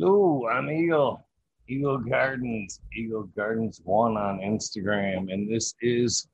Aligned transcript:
Hello, 0.00 0.46
I'm 0.46 0.70
Eagle. 0.70 1.26
Eagle 1.66 1.98
Gardens. 1.98 2.80
Eagle 2.96 3.24
Gardens 3.36 3.80
one 3.82 4.16
on 4.16 4.38
Instagram. 4.38 5.32
And 5.32 5.50
this 5.50 5.74
is 5.80 6.28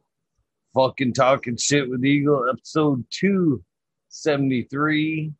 fucking 0.74 1.14
talking 1.14 1.56
shit 1.56 1.88
with 1.88 2.04
Eagle, 2.04 2.46
episode 2.50 3.02
273. 3.08 5.32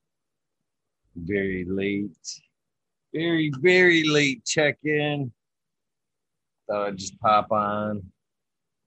Very 1.17 1.67
late. 1.67 2.17
Very, 3.13 3.53
very 3.61 4.05
late 4.05 4.43
check-in. 4.47 5.31
Thought 6.71 6.87
I'd 6.87 6.97
just 6.97 7.21
pop 7.21 7.53
on. 7.53 8.11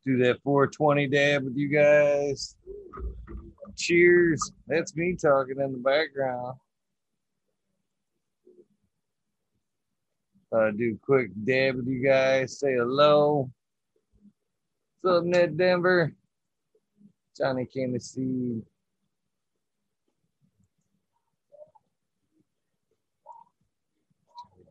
Do 0.04 0.18
that 0.18 0.42
420 0.42 1.10
dab 1.10 1.44
with 1.44 1.56
you 1.56 1.68
guys. 1.68 2.56
Cheers. 3.76 4.52
That's 4.66 4.96
me 4.96 5.16
talking 5.16 5.60
in 5.60 5.74
the 5.74 5.78
background. 5.78 6.58
Uh, 10.56 10.72
do 10.72 10.98
quick 11.04 11.30
dab 11.44 11.76
with 11.76 11.88
you 11.88 12.02
guys. 12.02 12.60
Say 12.60 12.76
hello. 12.76 13.50
What's 15.02 15.18
up, 15.18 15.24
Ned 15.26 15.58
Denver? 15.58 16.14
Johnny 17.38 17.66
came 17.66 17.94
to 17.94 18.00
see. 18.00 18.62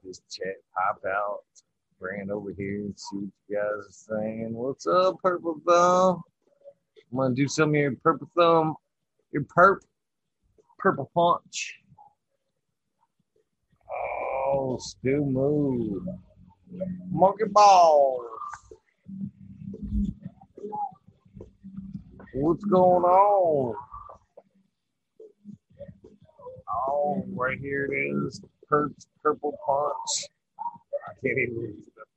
Just 0.03 0.23
chat, 0.31 0.55
pop 0.73 1.03
out, 1.07 1.41
bring 2.01 2.23
it 2.23 2.31
over 2.31 2.53
here 2.57 2.77
and 2.77 2.99
see 2.99 3.17
what 3.17 3.33
you 3.49 3.57
guys 3.57 3.65
are 3.65 4.23
saying. 4.23 4.55
What's 4.55 4.87
up, 4.87 5.17
Purple 5.23 5.61
Thumb? 5.67 6.23
I'm 7.13 7.19
gonna 7.19 7.35
do 7.35 7.49
some 7.49 7.71
of 7.71 7.75
your 7.75 7.97
Purple 7.97 8.31
Thumb, 8.35 8.77
your 9.33 9.43
perp, 9.43 9.81
Purple 10.79 11.11
Punch. 11.13 11.81
Oh, 14.49 14.79
still 14.79 15.25
move. 15.25 16.07
Monkey 17.11 17.47
balls. 17.49 18.27
What's 22.33 22.65
going 22.65 23.03
on? 23.03 23.75
Oh, 26.89 27.25
right 27.35 27.59
here 27.59 27.87
it 27.91 27.97
is. 27.97 28.41
Perps 28.71 29.09
purple 29.21 29.59
punch. 29.67 30.31
I 31.09 31.13
can't 31.21 31.39
even 31.39 31.57
read 31.57 31.71
it. 31.71 32.09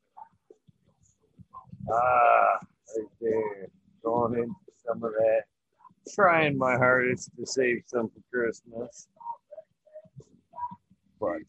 Ah, 1.91 2.59
right 2.95 3.08
there. 3.21 3.69
Going 4.03 4.36
into 4.36 4.55
some 4.86 5.03
of 5.03 5.14
that. 5.14 5.43
Trying 6.14 6.59
my 6.59 6.77
hardest 6.77 7.31
to 7.38 7.45
save 7.47 7.83
some 7.88 8.09
for 8.09 8.21
Christmas. 8.31 9.08
But 11.19 11.41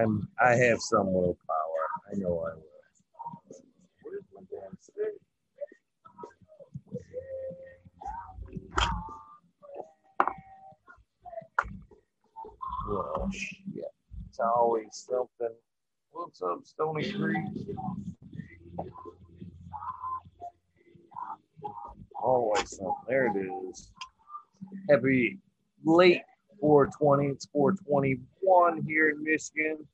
I'm 0.00 0.28
I 0.44 0.54
have 0.56 0.80
some 0.80 1.12
willpower. 1.12 1.84
I 2.12 2.16
know 2.16 2.40
I 2.40 2.54
will. 2.54 2.62
Where's 4.02 4.24
my 4.34 4.40
damn 4.50 4.76
stick? 4.80 5.14
Well, 12.88 13.30
shit. 13.32 13.84
It's 14.28 14.40
always 14.40 14.88
something. 14.92 15.54
What's 16.10 16.42
up, 16.42 16.60
Stony 16.64 17.12
Creek? 17.12 17.44
Always 22.22 22.70
something. 22.76 22.94
There 23.08 23.26
it 23.26 23.38
is. 23.70 23.90
Happy 24.90 25.38
late 25.84 26.22
420. 26.60 27.28
It's 27.28 27.46
421 27.46 28.82
here 28.86 29.10
in 29.10 29.22
Michigan. 29.22 29.86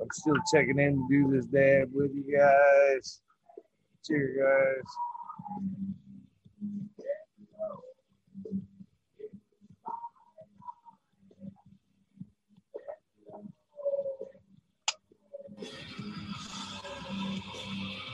I'm 0.00 0.08
still 0.12 0.36
checking 0.52 0.78
in 0.78 0.96
to 0.96 1.06
do 1.08 1.30
this 1.30 1.46
dab 1.46 1.90
with 1.92 2.10
you 2.14 2.24
guys. 2.36 3.20
Cheers, 4.06 4.36
guys. 4.38 4.84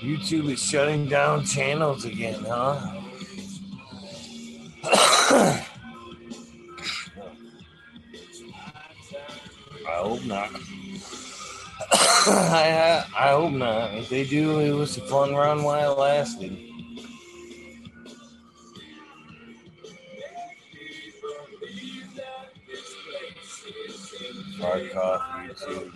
YouTube 0.03 0.51
is 0.51 0.63
shutting 0.63 1.07
down 1.07 1.45
channels 1.45 2.07
again, 2.07 2.43
huh? 2.47 3.01
I 9.87 9.97
hope 10.03 10.25
not. 10.25 10.51
I, 12.26 13.04
I 13.16 13.28
hope 13.31 13.53
not. 13.53 13.94
If 13.94 14.09
they 14.09 14.25
do, 14.25 14.59
it 14.59 14.72
was 14.72 14.97
a 14.97 15.00
fun 15.03 15.34
run 15.34 15.62
while 15.62 15.93
it 15.93 15.98
lasted. 15.98 16.59
Hard 24.60 24.91
coffee, 24.91 25.54
too. 25.65 25.93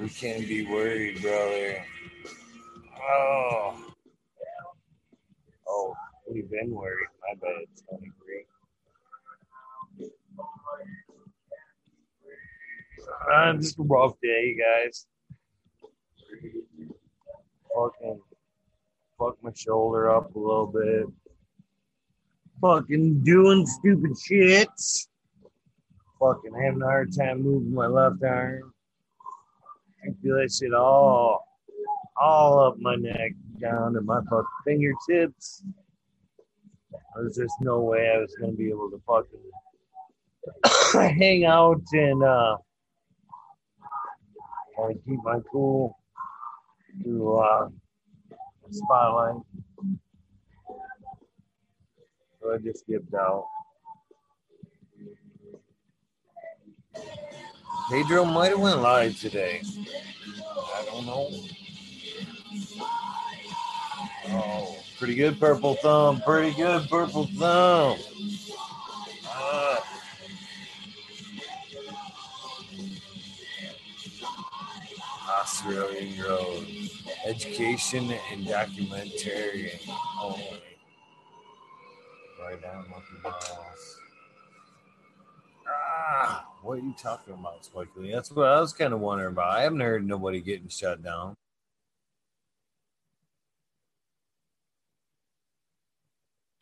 We 0.00 0.08
can't 0.08 0.46
be 0.48 0.66
worried, 0.66 1.22
brother. 1.22 1.84
Oh. 3.00 3.76
Oh, 5.68 5.94
we've 6.30 6.50
been 6.50 6.72
worried. 6.72 7.08
My 7.22 7.34
bad, 7.40 7.66
Tony 7.88 8.10
Green. 8.24 8.44
Uh, 13.08 13.54
just 13.54 13.78
a 13.78 13.82
rough 13.82 14.14
day, 14.22 14.56
guys. 14.56 15.06
Fucking 17.74 18.20
fuck 19.18 19.36
my 19.42 19.52
shoulder 19.54 20.14
up 20.14 20.34
a 20.34 20.38
little 20.38 20.66
bit. 20.66 21.06
Fucking 22.60 23.22
doing 23.22 23.66
stupid 23.66 24.12
shits. 24.12 25.06
Fucking 26.20 26.54
having 26.60 26.82
a 26.82 26.86
hard 26.86 27.14
time 27.16 27.42
moving 27.42 27.72
my 27.72 27.86
left 27.86 28.22
arm. 28.24 28.72
I 30.04 30.08
feel 30.22 30.36
that 30.36 30.52
shit 30.52 30.74
all, 30.74 31.44
all 32.20 32.60
up 32.60 32.78
my 32.78 32.96
neck, 32.96 33.32
down 33.60 33.94
to 33.94 34.00
my 34.00 34.20
fucking 34.28 34.44
fingertips. 34.64 35.64
There's 37.16 37.36
just 37.36 37.54
no 37.60 37.80
way 37.80 38.12
I 38.14 38.18
was 38.18 38.34
gonna 38.40 38.52
be 38.52 38.68
able 38.70 38.90
to 38.90 39.00
fucking 39.06 39.40
hang 41.18 41.44
out 41.44 41.82
and 41.92 42.22
uh 42.22 42.56
to 44.86 44.94
keep 45.06 45.18
my 45.24 45.38
cool 45.50 45.98
through 47.02 47.36
uh, 47.36 47.68
spotlight. 48.70 49.42
So 52.40 52.54
I 52.54 52.58
just 52.58 52.80
skipped 52.80 53.12
out. 53.14 53.44
Pedro 57.90 58.24
might 58.24 58.50
have 58.50 58.60
went 58.60 58.80
live 58.80 59.18
today. 59.18 59.62
I 60.76 60.84
don't 60.84 61.06
know. 61.06 61.30
Oh, 64.30 64.76
pretty 64.98 65.14
good, 65.14 65.40
Purple 65.40 65.74
Thumb. 65.76 66.20
Pretty 66.20 66.54
good, 66.54 66.88
Purple 66.90 67.26
Thumb. 67.38 67.98
Uh, 69.26 69.76
Australian 75.58 76.22
Road. 76.22 76.66
Education 77.26 78.14
and 78.30 78.46
documentary 78.46 79.72
only. 80.22 80.62
Right 82.40 82.62
down 82.62 82.84
Monkey. 82.88 83.36
Ah, 85.66 86.46
what 86.62 86.78
are 86.78 86.82
you 86.82 86.94
talking 87.02 87.34
about, 87.34 87.64
Spike 87.64 87.88
Lee? 87.96 88.12
That's 88.12 88.30
what 88.30 88.46
I 88.46 88.60
was 88.60 88.72
kind 88.72 88.94
of 88.94 89.00
wondering 89.00 89.32
about. 89.32 89.50
I 89.50 89.62
haven't 89.62 89.80
heard 89.80 90.06
nobody 90.06 90.40
getting 90.40 90.68
shut 90.68 91.02
down. 91.02 91.34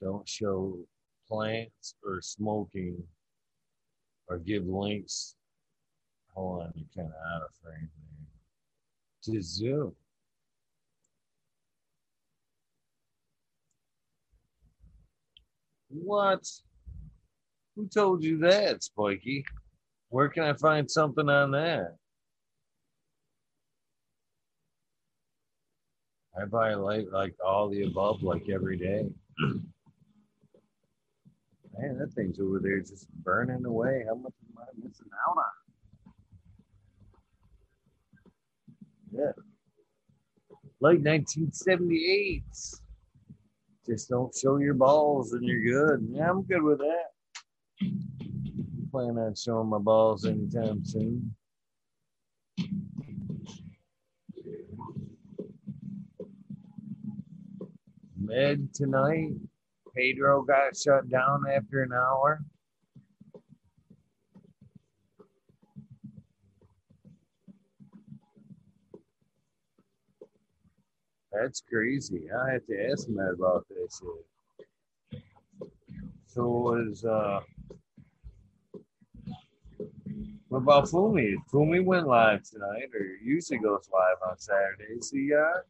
Don't 0.01 0.27
show 0.27 0.79
plants 1.29 1.97
or 2.03 2.23
smoking 2.23 3.03
or 4.29 4.39
give 4.39 4.67
links. 4.67 5.35
Hold 6.35 6.63
on, 6.63 6.73
you're 6.75 6.89
kind 6.97 7.09
of 7.09 7.35
out 7.35 7.43
of 7.43 7.49
frame 7.63 7.91
there 7.95 8.36
to 9.27 9.43
Zoom. 9.43 9.93
What? 15.89 16.45
Who 17.75 17.89
told 17.89 18.23
you 18.23 18.39
that, 18.39 18.83
Spiky? 18.83 19.45
Where 20.09 20.29
can 20.29 20.45
I 20.45 20.55
find 20.55 20.91
something 20.91 21.29
on 21.29 21.51
that? 21.53 21.97
I 26.41 26.45
buy 26.45 26.75
like 26.75 27.07
like 27.13 27.35
all 27.45 27.69
the 27.69 27.83
above 27.85 28.23
like 28.23 28.49
every 28.49 28.77
day. 28.77 29.07
Man, 31.79 31.99
that 31.99 32.13
thing's 32.15 32.41
over 32.41 32.59
there 32.59 32.81
just 32.81 33.11
burning 33.23 33.65
away. 33.65 34.05
How 34.07 34.15
much 34.15 34.33
am 34.43 34.59
I 34.59 34.67
missing 34.77 35.09
out 35.29 35.37
on? 35.37 35.66
Like 40.81 40.99
1978. 40.99 42.43
Just 43.87 44.09
don't 44.09 44.35
show 44.37 44.59
your 44.59 44.75
balls 44.75 45.33
and 45.33 45.45
you're 45.45 45.63
good. 45.63 46.09
Yeah, 46.11 46.31
I'm 46.31 46.43
good 46.43 46.63
with 46.63 46.79
that. 46.79 47.13
Plan 48.91 49.19
on 49.19 49.35
showing 49.35 49.69
my 49.69 49.79
balls 49.79 50.27
anytime 50.27 50.85
soon. 50.85 51.35
Med 58.19 58.75
tonight. 58.75 59.35
Pedro 59.95 60.43
got 60.43 60.77
shut 60.77 61.09
down 61.09 61.45
after 61.51 61.83
an 61.83 61.93
hour. 61.93 62.45
That's 71.39 71.61
crazy. 71.69 72.29
I 72.33 72.53
have 72.53 72.67
to 72.67 72.91
ask 72.91 73.09
Matt 73.09 73.35
about 73.35 73.67
this. 73.69 74.01
So 76.27 76.47
was 76.47 77.05
uh 77.05 77.41
what 80.49 80.59
about 80.59 80.85
Fumi? 80.85 81.35
Fumi 81.53 81.85
went 81.85 82.07
live 82.07 82.43
tonight 82.45 82.89
or 82.95 83.05
usually 83.23 83.59
goes 83.59 83.89
live 83.93 84.31
on 84.31 84.39
Saturdays. 84.39 85.11
He 85.13 85.33
uh 85.35 85.61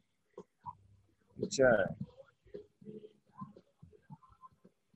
good 1.39 1.51
job. 1.51 1.95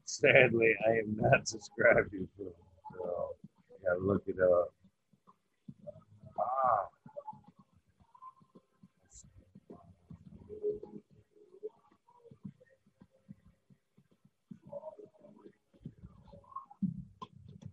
Sadly, 0.06 0.76
I 0.88 0.92
am 1.00 1.18
not 1.18 1.48
subscribed 1.48 2.12
to 2.12 2.28
Fumi, 2.40 2.54
so 2.94 3.30
I 3.72 3.90
gotta 3.90 4.00
look 4.06 4.24
it 4.28 4.38
up. 4.40 4.74
Ah. 6.40 6.88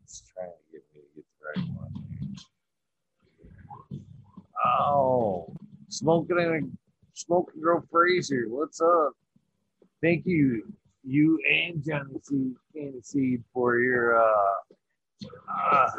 It's 0.03 0.23
trying 0.33 0.49
to 0.49 0.73
get 0.73 0.83
right 1.56 1.67
one. 1.75 1.95
Oh, 4.65 5.55
smoking 5.89 6.39
and 6.39 6.77
smoking 7.15 7.61
girl 7.61 7.83
Fraser, 7.91 8.47
what's 8.49 8.81
up? 8.81 9.12
Thank 10.03 10.27
you, 10.27 10.73
you 11.05 11.39
and 11.50 11.83
Johnny 11.85 12.21
C. 12.23 12.53
Candy 12.75 13.00
Seed 13.03 13.45
for 13.53 13.79
your 13.79 14.21
uh, 14.21 14.55
uh, 15.53 15.91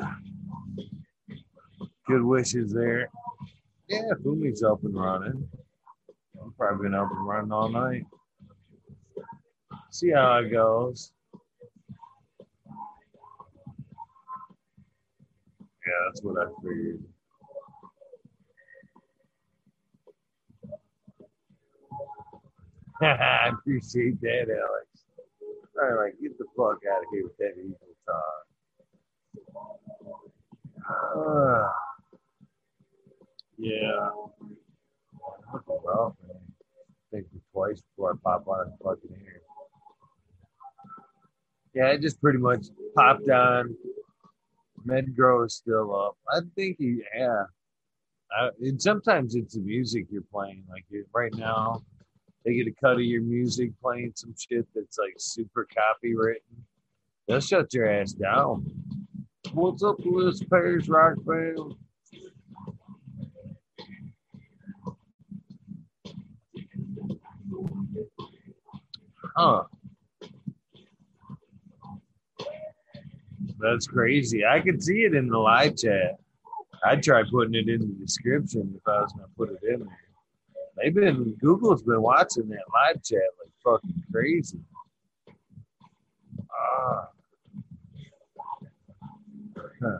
good 2.08 2.24
wishes 2.24 2.72
there. 2.74 3.10
Yeah, 3.88 4.02
Fumi's 4.24 4.64
up 4.64 4.84
and 4.84 4.96
running. 4.96 5.48
I've 6.42 6.58
probably 6.58 6.84
been 6.84 6.96
up 6.96 7.10
and 7.12 7.28
running 7.28 7.52
all 7.52 7.70
night. 7.70 8.06
See 9.92 10.12
how 10.12 10.38
it 10.38 10.50
goes. 10.52 11.12
Yeah, 15.90 15.96
that's 16.06 16.22
what 16.22 16.38
I 16.38 16.46
figured. 16.62 17.04
I 23.02 23.50
appreciate 23.54 24.22
that, 24.22 24.50
Alex. 24.50 24.88
All 25.82 25.88
right, 25.90 26.06
like, 26.06 26.22
get 26.22 26.38
the 26.38 26.46
fuck 26.56 26.78
out 26.94 27.00
of 27.00 27.06
here 27.12 27.24
with 27.24 27.38
that 27.38 27.54
evil 27.58 27.96
talk. 28.06 28.46
Uh, 31.18 31.70
yeah. 33.58 34.10
Well, 35.66 36.16
man. 36.28 36.38
Think 37.12 37.26
twice 37.52 37.82
before 37.82 38.12
I 38.12 38.16
pop 38.24 38.48
on 38.48 38.68
the 38.68 38.78
fucking 38.84 39.16
air. 39.26 39.42
Yeah, 41.74 41.88
it 41.94 42.02
just 42.02 42.22
pretty 42.22 42.38
much 42.38 42.68
popped 42.96 43.28
on. 43.32 43.76
Medgrow 44.86 45.46
is 45.46 45.56
still 45.56 45.96
up. 45.96 46.18
I 46.32 46.40
think 46.56 46.78
he, 46.80 47.02
yeah. 47.16 47.44
And 48.62 48.82
sometimes 48.82 49.36
it's 49.36 49.56
the 49.56 49.62
music 49.62 50.06
you're 50.10 50.22
playing. 50.32 50.64
Like 50.70 50.86
right 51.14 51.34
now, 51.36 51.82
they 52.46 52.54
get 52.54 52.68
a 52.68 52.74
cut 52.80 52.94
of 52.94 53.02
your 53.02 53.22
music 53.22 53.72
playing 53.82 54.14
some 54.16 54.34
shit 54.38 54.68
that's 54.76 54.98
like 54.98 55.16
super 55.18 55.68
copywritten. 55.76 56.64
They'll 57.28 57.42
shut 57.42 57.74
your 57.74 57.90
ass 57.90 58.14
down. 58.14 58.66
What's 59.54 59.84
up, 59.84 59.98
Lewis 60.00 60.42
Pairs 60.44 60.88
Rock 60.90 61.16
Band? 61.26 61.76
Huh. 69.36 69.64
That's 73.60 73.88
crazy. 73.88 74.46
I 74.46 74.62
could 74.62 74.82
see 74.82 75.04
it 75.04 75.14
in 75.14 75.28
the 75.28 75.38
live 75.38 75.76
chat. 75.78 76.18
I'd 76.86 77.04
try 77.04 77.24
putting 77.30 77.56
it 77.56 77.68
in 77.68 77.82
the 77.82 78.06
description 78.06 78.74
if 78.76 78.88
I 78.88 79.02
was 79.02 79.12
gonna 79.14 79.28
put 79.36 79.50
it 79.50 79.60
in 79.68 79.82
there. 79.82 79.98
They've 80.78 80.94
been 80.94 81.36
Google's 81.42 81.84
been 81.84 82.02
watching 82.02 82.48
that 82.50 82.64
live 82.74 83.04
chat 83.04 83.20
like 83.38 83.52
fucking 83.64 84.04
crazy. 84.12 84.60
Ah. 86.54 87.10
Huh. 89.82 90.00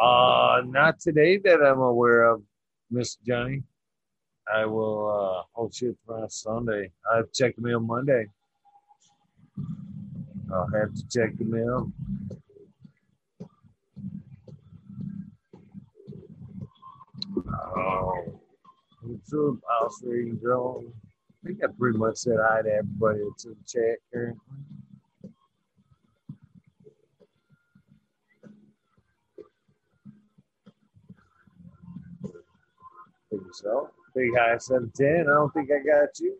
Uh, 0.00 0.62
not 0.66 1.00
today 1.00 1.38
that 1.38 1.60
I'm 1.60 1.80
aware 1.80 2.24
of, 2.24 2.42
Miss 2.90 3.16
Johnny. 3.16 3.62
I 4.54 4.66
will, 4.66 5.10
uh, 5.56 5.60
oh 5.60 5.70
shit, 5.72 5.96
for 6.06 6.26
Sunday. 6.28 6.90
I 7.12 7.16
have 7.18 7.32
to 7.32 7.44
check 7.44 7.56
the 7.56 7.62
mail 7.62 7.80
Monday. 7.80 8.26
I'll 10.52 10.68
have 10.74 10.94
to 10.94 11.02
check 11.08 11.36
the 11.38 11.44
mail. 11.44 11.92
Oh, 17.48 18.40
what's 19.02 19.32
up, 19.34 19.56
house 19.68 20.00
reading 20.04 20.36
drone? 20.36 20.92
I 21.44 21.48
think 21.48 21.64
I 21.64 21.68
pretty 21.78 21.98
much 21.98 22.16
said 22.16 22.38
hi 22.40 22.62
to 22.62 22.70
everybody 22.70 23.20
that's 23.28 23.44
in 23.46 23.52
the 23.52 23.56
chat 23.66 23.98
currently. 24.12 24.40
Think 33.30 33.42
so. 33.54 33.90
Big 34.14 34.30
high 34.36 34.58
710. 34.58 35.26
I 35.28 35.34
don't 35.34 35.52
think 35.54 35.70
I 35.70 35.78
got 35.84 36.18
you. 36.20 36.36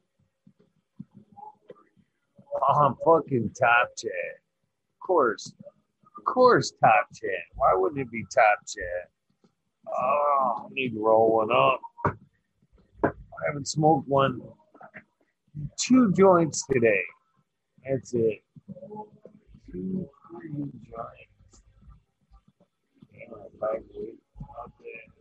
Oh, 2.62 2.74
I'm 2.74 2.96
fucking 3.04 3.50
top 3.58 3.90
chat. 3.96 4.10
Of 4.10 5.06
course. 5.06 5.52
Of 6.18 6.24
course, 6.24 6.72
top 6.82 7.08
chat. 7.14 7.30
Why 7.56 7.72
wouldn't 7.74 8.00
it 8.00 8.10
be 8.10 8.24
top 8.34 8.58
chat? 8.66 9.10
Oh, 9.88 10.66
I 10.66 10.68
need 10.72 10.90
to 10.94 11.04
roll 11.04 11.36
one 11.36 11.50
up. 11.52 11.80
I 13.04 13.46
haven't 13.46 13.68
smoked 13.68 14.08
one. 14.08 14.42
Two 15.78 16.12
joints 16.12 16.64
today. 16.70 17.02
That's 17.88 18.14
it. 18.14 18.42
Two, 19.72 20.08
three 20.30 20.50
joints. 20.50 21.62
Damn, 23.12 23.34
I 23.34 23.48
might 23.60 23.82
wait 23.94 24.18
out 24.60 24.72
there. 24.80 25.14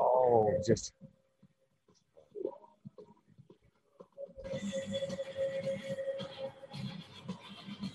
Oh, 0.00 0.55
just 0.66 0.92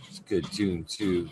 it's 0.07 0.19
a 0.19 0.21
good 0.29 0.45
tune 0.53 0.85
too. 0.85 1.29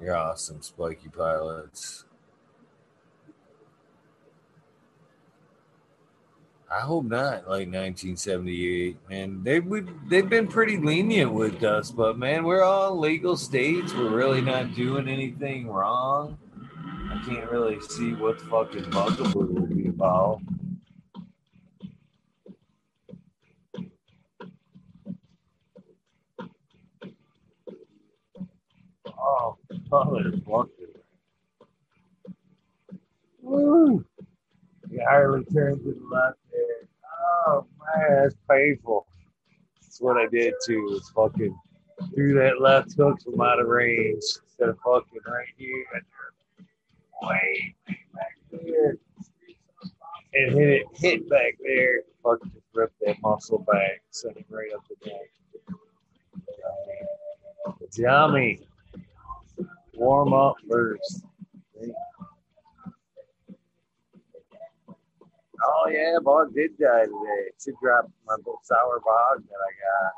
You're 0.00 0.16
awesome, 0.16 0.62
Spiky 0.62 1.08
Pilots. 1.08 1.99
I 6.70 6.80
hope 6.80 7.04
not. 7.04 7.48
Like 7.48 7.66
1978, 7.66 8.96
man. 9.08 9.42
They 9.42 9.58
would. 9.58 9.88
They've 10.08 10.28
been 10.28 10.46
pretty 10.46 10.76
lenient 10.76 11.32
with 11.32 11.64
us, 11.64 11.90
but 11.90 12.16
man, 12.16 12.44
we're 12.44 12.62
all 12.62 12.96
legal 12.96 13.36
states. 13.36 13.92
We're 13.92 14.10
really 14.10 14.40
not 14.40 14.74
doing 14.74 15.08
anything 15.08 15.68
wrong. 15.68 16.38
I 17.10 17.20
can't 17.26 17.50
really 17.50 17.80
see 17.80 18.14
what 18.14 18.38
the 18.38 18.44
fucking 18.44 18.90
bugaboo 18.90 19.52
would 19.52 19.76
be 19.76 19.88
about. 19.88 20.40
Oh, 29.18 29.56
oh 29.92 30.04
motherfucker. 30.06 30.80
entirely 35.00 35.44
turned 35.52 35.82
to 35.82 35.92
the 35.92 36.06
left 36.10 36.38
there. 36.50 36.88
Oh 37.46 37.66
man, 37.96 38.22
that's 38.22 38.36
painful. 38.60 39.06
That's 39.80 40.00
what 40.00 40.16
I 40.16 40.26
did 40.26 40.54
too. 40.66 40.82
Was 40.84 41.10
fucking 41.14 41.56
threw 42.14 42.34
that 42.34 42.60
left 42.60 42.94
hook 42.96 43.20
from 43.22 43.40
out 43.40 43.60
of 43.60 43.66
range 43.66 44.22
instead 44.42 44.68
of 44.68 44.78
fucking 44.84 45.20
right 45.26 45.46
here. 45.56 45.84
Way 47.22 47.74
back 47.86 48.36
there. 48.50 48.96
And 50.32 50.58
hit 50.58 50.68
it 50.68 50.86
hit 50.94 51.28
back 51.28 51.54
there. 51.62 52.02
Fucking 52.22 52.52
ripped 52.74 53.00
that 53.04 53.16
muscle 53.22 53.64
back, 53.70 54.02
sent 54.10 54.36
it 54.36 54.46
right 54.48 54.72
up 54.74 54.82
the 54.88 55.10
neck. 55.10 55.30
Yummy. 57.96 58.60
Warm 59.94 60.32
up 60.32 60.56
first. 60.70 61.24
Oh 65.62 65.90
yeah, 65.90 66.16
bog 66.30 66.54
did 66.54 66.78
die 66.78 67.04
today. 67.04 67.50
Should 67.62 67.74
drop 67.82 68.08
my 68.26 68.36
sour 68.62 69.00
bog 69.00 69.42
that 69.48 69.60
I 69.68 69.72
got. 69.82 70.14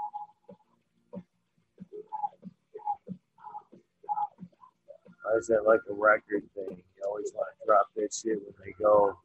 Is 5.38 5.46
that 5.46 5.64
like 5.66 5.80
a 5.88 5.94
record 5.94 6.42
thing? 6.54 6.76
You 6.76 7.02
always 7.06 7.32
want 7.34 7.48
to 7.58 7.66
drop 7.66 7.86
that 7.96 8.12
shit 8.12 8.38
when 8.44 8.54
they 8.62 8.72
go. 8.78 9.18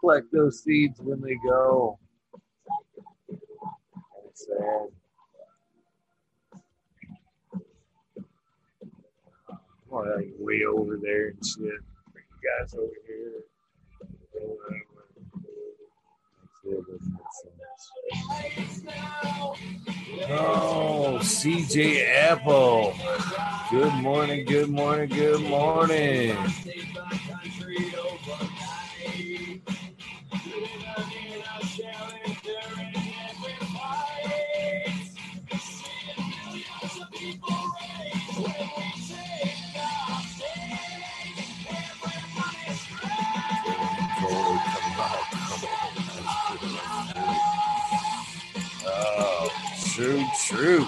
Collect 0.00 0.30
those 0.32 0.62
seeds 0.62 1.00
when 1.00 1.20
they 1.20 1.36
go. 1.44 1.98
It's 4.28 4.46
sad. 4.46 4.88
Oh, 9.90 9.96
like 9.96 10.32
way 10.38 10.62
over 10.64 10.96
there 11.02 11.28
and 11.28 11.44
shit. 11.44 11.82
Bring 12.12 12.24
you 12.30 12.60
guys 12.60 12.74
over 12.74 12.96
here. 13.06 13.42
Oh, 20.30 21.18
CJ 21.20 22.08
Apple. 22.08 22.94
Good 23.70 23.92
morning, 23.94 24.46
good 24.46 24.70
morning, 24.70 25.08
good 25.10 25.42
morning. 25.42 26.36
True. 50.52 50.84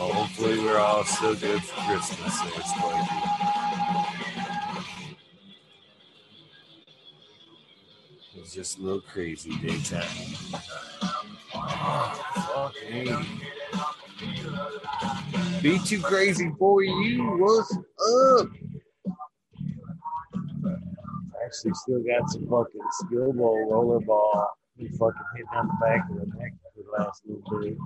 Oh, 0.00 0.12
hopefully 0.14 0.58
we're 0.60 0.78
all 0.78 1.04
still 1.04 1.34
good 1.34 1.62
for 1.62 1.80
Christmas 1.86 2.40
there, 2.40 2.62
Spikey. 2.62 3.18
It's 8.36 8.54
just 8.54 8.78
a 8.78 8.82
little 8.82 9.00
crazy 9.00 9.56
daytime. 9.58 10.06
Be 15.62 15.78
too 15.80 16.00
crazy 16.00 16.52
for 16.58 16.82
you. 16.84 17.36
What's 17.38 17.76
up? 18.40 18.57
Actually, 21.58 21.74
still 21.74 22.02
got 22.02 22.30
some 22.30 22.46
fucking 22.48 22.80
skill 22.92 23.32
ball, 23.32 23.68
roller 23.68 23.98
ball. 23.98 24.48
He 24.76 24.86
fucking 24.86 25.20
hitting 25.34 25.48
on 25.56 25.66
the 25.66 25.74
back 25.80 26.08
of 26.08 26.16
the 26.16 26.26
neck 26.38 26.52
for 26.62 26.82
the 26.84 26.90
last 27.02 27.22
little 27.26 27.60
bit. 27.60 27.76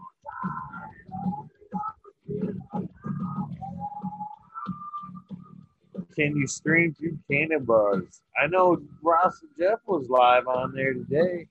Can 6.14 6.37
you 6.37 6.47
stream 6.47 6.93
through 6.93 7.19
Cannon 7.31 7.64
Buzz? 7.64 8.21
I 8.38 8.47
know 8.47 8.76
Ross 9.02 9.41
and 9.41 9.50
Jeff 9.59 9.79
was 9.87 10.11
live 10.11 10.47
on 10.47 10.75
there 10.75 10.93
today. 10.93 11.47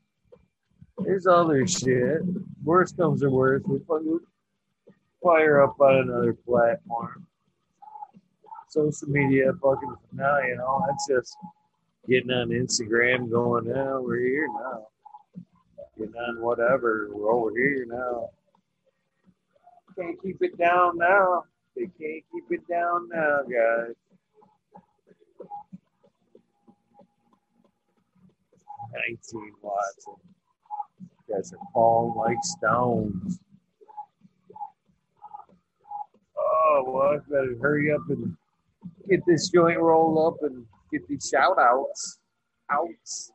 There's 1.00 1.26
other 1.26 1.66
shit. 1.66 2.22
Worst 2.64 2.98
comes 2.98 3.22
to 3.22 3.32
worst, 3.32 3.68
we 3.68 3.80
fucking 3.80 4.20
fire 5.24 5.64
up 5.64 5.82
on 5.82 6.02
another 6.02 6.34
platform. 6.34 7.26
Social 8.70 9.08
media, 9.08 9.52
fucking 9.60 9.96
now, 10.14 10.38
you 10.42 10.56
know, 10.58 10.86
that's 10.88 11.08
just 11.08 11.36
getting 12.08 12.32
on 12.32 12.50
Instagram, 12.50 13.30
going, 13.30 13.68
now 13.68 14.02
we're 14.02 14.20
here 14.20 14.48
now. 14.48 14.88
Getting 15.98 16.16
on 16.16 16.42
whatever, 16.42 17.10
oh, 17.12 17.18
we're 17.18 17.32
over 17.32 17.52
here 17.58 17.86
now. 17.88 18.30
Can't 19.98 20.22
keep 20.22 20.42
it 20.42 20.58
down 20.58 20.98
now. 20.98 21.44
They 21.76 21.84
can't 21.84 22.24
keep 22.32 22.46
it 22.50 22.68
down 22.68 23.10
now, 23.10 23.42
guys. 23.44 23.96
Nineteen 28.94 29.54
watts. 29.62 30.06
Guys 31.30 31.54
are 31.54 31.68
falling 31.74 32.16
like 32.18 32.38
stones. 32.42 33.40
Oh, 36.38 36.84
well, 36.88 37.14
I 37.14 37.18
better 37.30 37.56
hurry 37.62 37.92
up 37.94 38.02
and 38.10 38.36
get 39.10 39.22
this 39.26 39.50
joint 39.50 39.80
rolled 39.80 40.34
up 40.34 40.40
and 40.44 40.66
get 40.92 41.08
these 41.08 41.30
shout 41.34 41.58
outs. 41.60 42.20
Outs. 42.70 43.32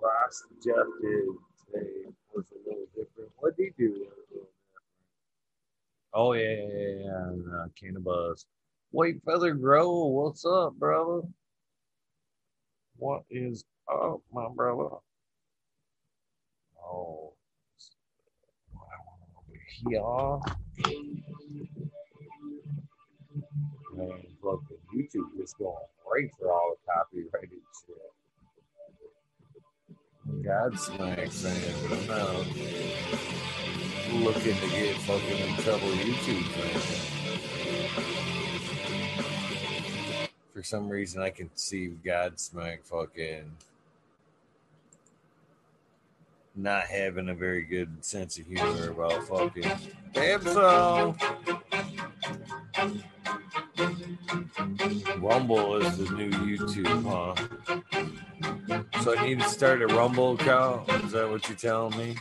Ross 0.00 0.44
and 0.50 0.62
Jeff 0.62 0.86
did 1.00 1.26
today 1.66 2.10
was 2.34 2.46
a 2.52 2.68
little 2.68 2.86
different. 2.94 3.30
What 3.38 3.56
did 3.56 3.72
he 3.76 3.84
do? 3.84 4.06
Oh, 6.14 6.32
yeah, 6.32 6.42
yeah, 6.42 6.66
yeah. 6.72 7.04
yeah. 7.04 7.56
Uh, 7.56 7.66
Cannabis. 7.78 8.46
White 8.90 9.16
Feather 9.24 9.54
Grow, 9.54 10.06
what's 10.06 10.44
up, 10.46 10.74
brother? 10.74 11.22
What 12.96 13.24
is 13.30 13.64
up, 13.92 14.20
my 14.32 14.48
brother? 14.54 14.96
Oh, 16.82 17.34
here. 19.90 20.00
Man, 23.98 24.22
fucking 24.40 24.78
YouTube 24.94 25.42
is 25.42 25.52
going 25.54 25.74
great 26.06 26.30
for 26.38 26.52
all 26.52 26.76
the 26.76 26.78
copyrighted 26.92 27.62
shit. 27.84 28.12
Godsmack 30.44 31.32
fan, 31.32 31.74
but 31.82 31.92
I'm 31.98 32.06
not 32.06 32.46
looking 34.22 34.54
to 34.54 34.68
get 34.68 34.94
fucking 34.98 35.38
in 35.38 35.54
trouble 35.56 35.88
YouTube. 35.88 36.46
For 40.52 40.62
some 40.62 40.88
reason, 40.88 41.20
I 41.20 41.30
can 41.30 41.50
see 41.56 41.96
Godsmack 42.04 42.84
fucking 42.84 43.50
not 46.54 46.84
having 46.84 47.30
a 47.30 47.34
very 47.34 47.62
good 47.62 48.04
sense 48.04 48.38
of 48.38 48.46
humor 48.46 48.90
about 48.90 49.24
fucking 49.26 49.64
Babso. 50.14 51.16
Rumble 55.18 55.76
is 55.76 55.98
the 55.98 56.14
new 56.14 56.30
YouTube, 56.30 57.02
huh? 57.04 57.34
So 59.02 59.16
I 59.16 59.26
need 59.26 59.40
to 59.40 59.48
start 59.48 59.82
a 59.82 59.86
Rumble 59.86 60.34
account? 60.34 60.88
Is 61.04 61.12
that 61.12 61.28
what 61.28 61.48
you're 61.48 61.56
telling 61.56 61.96
me? 61.98 62.16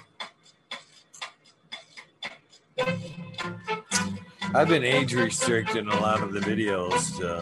I've 4.54 4.70
been 4.70 4.84
age 4.84 5.14
restricting 5.14 5.88
a 5.88 6.00
lot 6.00 6.24
of 6.24 6.34
the 6.34 6.40
videos 6.40 7.18
to 7.20 7.42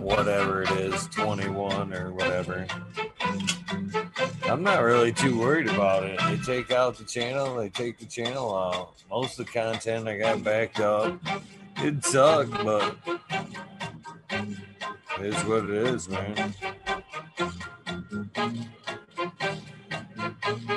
whatever 0.00 0.62
it 0.62 0.70
is, 0.72 1.06
21 1.08 1.92
or 1.92 2.12
whatever. 2.12 2.66
I'm 4.44 4.62
not 4.62 4.82
really 4.82 5.12
too 5.12 5.38
worried 5.38 5.68
about 5.68 6.04
it. 6.04 6.18
They 6.26 6.38
take 6.38 6.70
out 6.70 6.96
the 6.96 7.04
channel, 7.04 7.56
they 7.56 7.68
take 7.68 7.98
the 7.98 8.06
channel 8.06 8.56
out. 8.56 8.94
Most 9.10 9.38
of 9.38 9.46
the 9.46 9.52
content 9.52 10.08
I 10.08 10.16
got 10.16 10.42
backed 10.42 10.80
up. 10.80 11.20
It 11.80 12.04
sucked, 12.04 12.52
but 12.64 12.96
it 15.20 15.26
is 15.26 15.44
what 15.44 15.64
it 15.64 15.70
is, 15.70 16.08
man. 16.08 16.54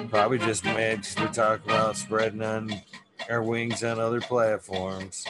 Probably 0.09 0.37
just 0.37 0.63
mad 0.63 1.07
we're 1.19 1.27
talking 1.27 1.71
about 1.71 1.97
spreading 1.97 2.43
on 2.43 2.71
our 3.29 3.41
wings 3.41 3.83
on 3.83 3.99
other 3.99 4.21
platforms. 4.21 5.25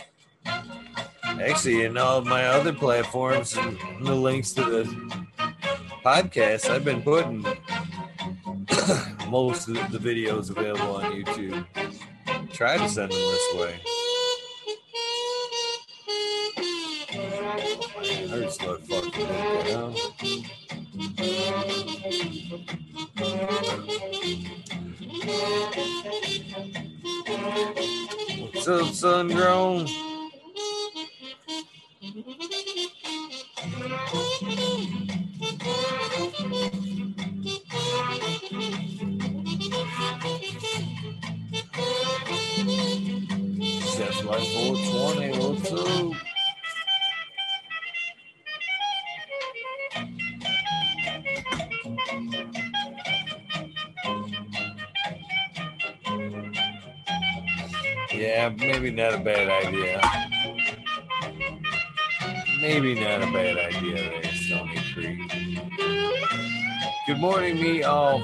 Actually, 0.45 1.85
in 1.85 1.97
all 1.97 2.17
of 2.17 2.25
my 2.25 2.47
other 2.47 2.73
platforms 2.73 3.55
and 3.55 3.77
the 4.05 4.13
links 4.13 4.51
to 4.53 4.63
the 4.63 4.83
podcast, 6.03 6.69
I've 6.69 6.83
been 6.83 7.01
putting 7.01 7.43
most 9.29 9.69
of 9.69 9.75
the 9.91 9.99
videos 9.99 10.49
available 10.49 10.97
on 10.97 11.11
YouTube. 11.11 11.65
Try 12.51 12.77
to 12.77 12.89
send 12.89 13.11
them 13.11 13.19
this 13.19 13.55
way. 13.55 13.79
Thank 19.13 19.45
you. 19.45 19.50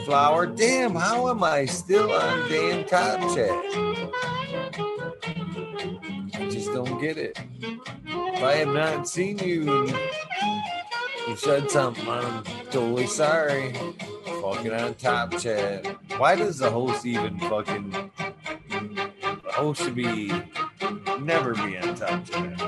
Flower. 0.06 0.46
Damn, 0.46 0.96
how 0.96 1.30
am 1.30 1.44
I 1.44 1.66
still 1.66 2.12
on 2.12 2.50
damn 2.50 2.86
Top 2.86 3.20
Chat? 3.36 3.50
I 6.34 6.50
just 6.50 6.72
don't 6.74 7.00
get 7.00 7.18
it. 7.18 7.40
If 8.06 8.44
I 8.44 8.54
have 8.54 8.74
not 8.74 9.08
seen 9.08 9.40
you 9.40 9.88
you 11.28 11.36
said 11.36 11.70
something, 11.70 12.08
I'm 12.08 12.44
totally 12.72 13.08
sorry. 13.08 13.74
Fucking 14.42 14.72
on 14.74 14.94
Top 14.96 15.38
Chat. 15.38 15.86
Why 16.18 16.36
does 16.36 16.58
the 16.60 16.72
host 16.72 17.06
even 17.06 17.38
fucking 17.40 17.92
the 17.92 19.52
host 19.52 19.82
should 19.82 19.96
be 19.96 20.32
never 21.20 21.54
be 21.54 21.78
on 21.78 21.96
Top 21.96 22.26
Chat? 22.26 22.67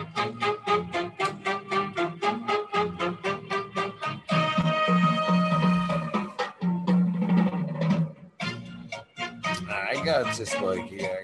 I 10.20 10.24
got 10.24 10.36
just 10.36 10.60
like 10.62 10.92
yeah, 10.92 11.16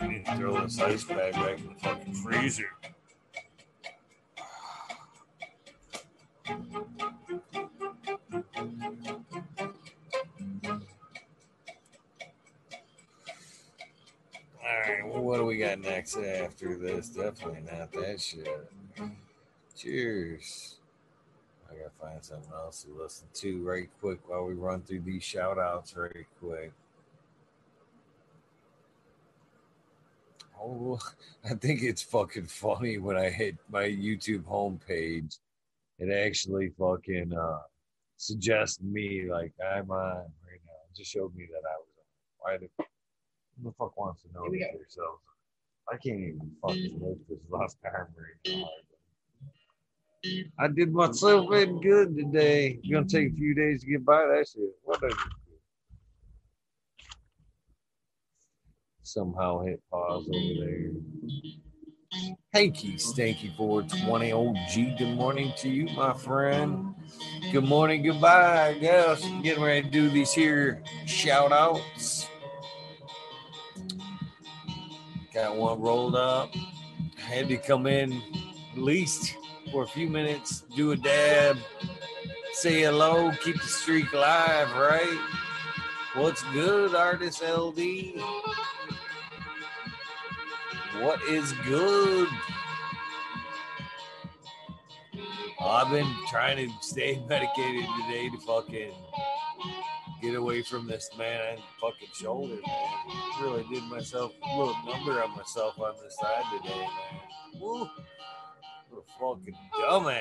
I 0.00 0.06
need 0.06 0.24
to 0.26 0.36
throw 0.36 0.60
this 0.60 0.80
ice 0.80 1.02
bag 1.02 1.32
back 1.32 1.58
in 1.58 1.66
the 1.66 1.74
fucking 1.80 2.14
freezer. 2.14 2.70
All 14.62 14.80
right, 14.84 15.04
what 15.04 15.38
do 15.38 15.46
we 15.46 15.58
got 15.58 15.80
next 15.80 16.16
after 16.16 16.76
this? 16.76 17.08
Definitely 17.08 17.62
not 17.62 17.90
that 17.90 18.20
shit. 18.20 18.70
Cheers. 19.76 20.79
I 21.70 21.74
gotta 21.74 21.90
find 22.00 22.24
something 22.24 22.52
else 22.52 22.82
to 22.84 23.02
listen 23.02 23.28
to 23.34 23.62
right 23.62 23.88
quick 24.00 24.18
while 24.28 24.44
we 24.44 24.54
run 24.54 24.82
through 24.82 25.00
these 25.00 25.22
shout 25.22 25.58
outs 25.58 25.94
right 25.96 26.26
quick. 26.40 26.72
Oh, 30.60 30.98
I 31.44 31.54
think 31.54 31.82
it's 31.82 32.02
fucking 32.02 32.46
funny 32.46 32.98
when 32.98 33.16
I 33.16 33.30
hit 33.30 33.56
my 33.70 33.84
YouTube 33.84 34.44
homepage. 34.44 35.38
It 35.98 36.10
actually 36.12 36.70
fucking 36.78 37.32
uh, 37.32 37.60
suggests 38.16 38.80
me 38.82 39.30
like 39.30 39.52
I'm 39.60 39.90
on 39.90 40.16
right 40.16 40.60
now. 40.66 40.80
It 40.90 40.96
just 40.96 41.12
showed 41.12 41.34
me 41.34 41.46
that 41.50 41.68
I 41.68 41.76
was 41.78 41.88
on. 41.98 42.08
Why 42.38 42.56
the, 42.58 42.84
who 43.56 43.68
the 43.68 43.72
fuck 43.78 43.96
wants 43.98 44.22
to 44.22 44.32
know 44.32 44.50
this 44.50 44.60
yourself? 44.60 45.20
I 45.92 45.96
can't 45.96 46.20
even 46.20 46.50
fucking 46.62 47.00
lift 47.00 47.28
this 47.28 47.38
left 47.50 47.76
arm 47.84 48.08
right 48.16 48.56
now. 48.56 48.68
I 50.58 50.68
did 50.68 50.92
myself 50.92 51.50
in 51.52 51.80
good 51.80 52.14
today. 52.14 52.78
It's 52.82 52.92
gonna 52.92 53.06
take 53.06 53.32
a 53.32 53.36
few 53.36 53.54
days 53.54 53.80
to 53.80 53.86
get 53.86 54.04
by 54.04 54.26
that 54.26 54.46
shit. 54.52 54.70
Whatever. 54.84 55.16
Somehow 59.02 59.64
hit 59.64 59.80
pause 59.90 60.28
over 60.32 60.66
there. 60.66 60.90
Hanky 62.52 62.94
Stanky 62.94 63.56
420 63.56 64.32
OG. 64.32 64.98
Good 64.98 65.16
morning 65.16 65.52
to 65.58 65.70
you, 65.70 65.86
my 65.96 66.12
friend. 66.12 66.94
Good 67.50 67.64
morning, 67.64 68.02
goodbye. 68.02 68.68
I 68.68 68.78
guess 68.78 69.22
getting 69.42 69.62
ready 69.62 69.82
to 69.82 69.90
do 69.90 70.10
these 70.10 70.32
here 70.32 70.82
shout 71.06 71.50
outs. 71.50 72.28
Got 75.32 75.56
one 75.56 75.80
rolled 75.80 76.14
up. 76.14 76.50
Had 77.16 77.48
to 77.48 77.56
come 77.56 77.86
in 77.86 78.20
at 78.72 78.78
least 78.78 79.36
for 79.70 79.84
a 79.84 79.86
few 79.86 80.08
minutes, 80.08 80.64
do 80.74 80.92
a 80.92 80.96
dab, 80.96 81.58
say 82.52 82.82
hello, 82.82 83.30
keep 83.42 83.56
the 83.56 83.68
streak 83.68 84.12
alive, 84.12 84.70
right? 84.74 85.18
What's 86.14 86.42
good, 86.52 86.94
artist 86.94 87.42
LD? 87.42 87.78
What 91.00 91.22
is 91.22 91.52
good? 91.64 92.28
I've 95.60 95.90
been 95.90 96.12
trying 96.30 96.68
to 96.68 96.74
stay 96.80 97.22
medicated 97.28 97.84
today 98.02 98.28
to 98.30 98.38
fucking 98.38 98.92
get 100.20 100.34
away 100.34 100.62
from 100.62 100.86
this 100.86 101.10
man 101.16 101.58
fucking 101.80 102.08
shoulder, 102.12 102.56
man. 102.66 103.42
Really 103.42 103.64
did 103.72 103.84
myself 103.84 104.32
a 104.42 104.58
little 104.58 104.76
number 104.84 105.22
on 105.22 105.36
myself 105.36 105.78
on 105.78 105.94
the 106.02 106.10
side 106.10 106.44
today, 106.60 106.78
man. 106.78 107.60
Woo. 107.60 107.88
A 109.00 109.18
fucking 109.18 109.54
dumbass. 109.80 110.20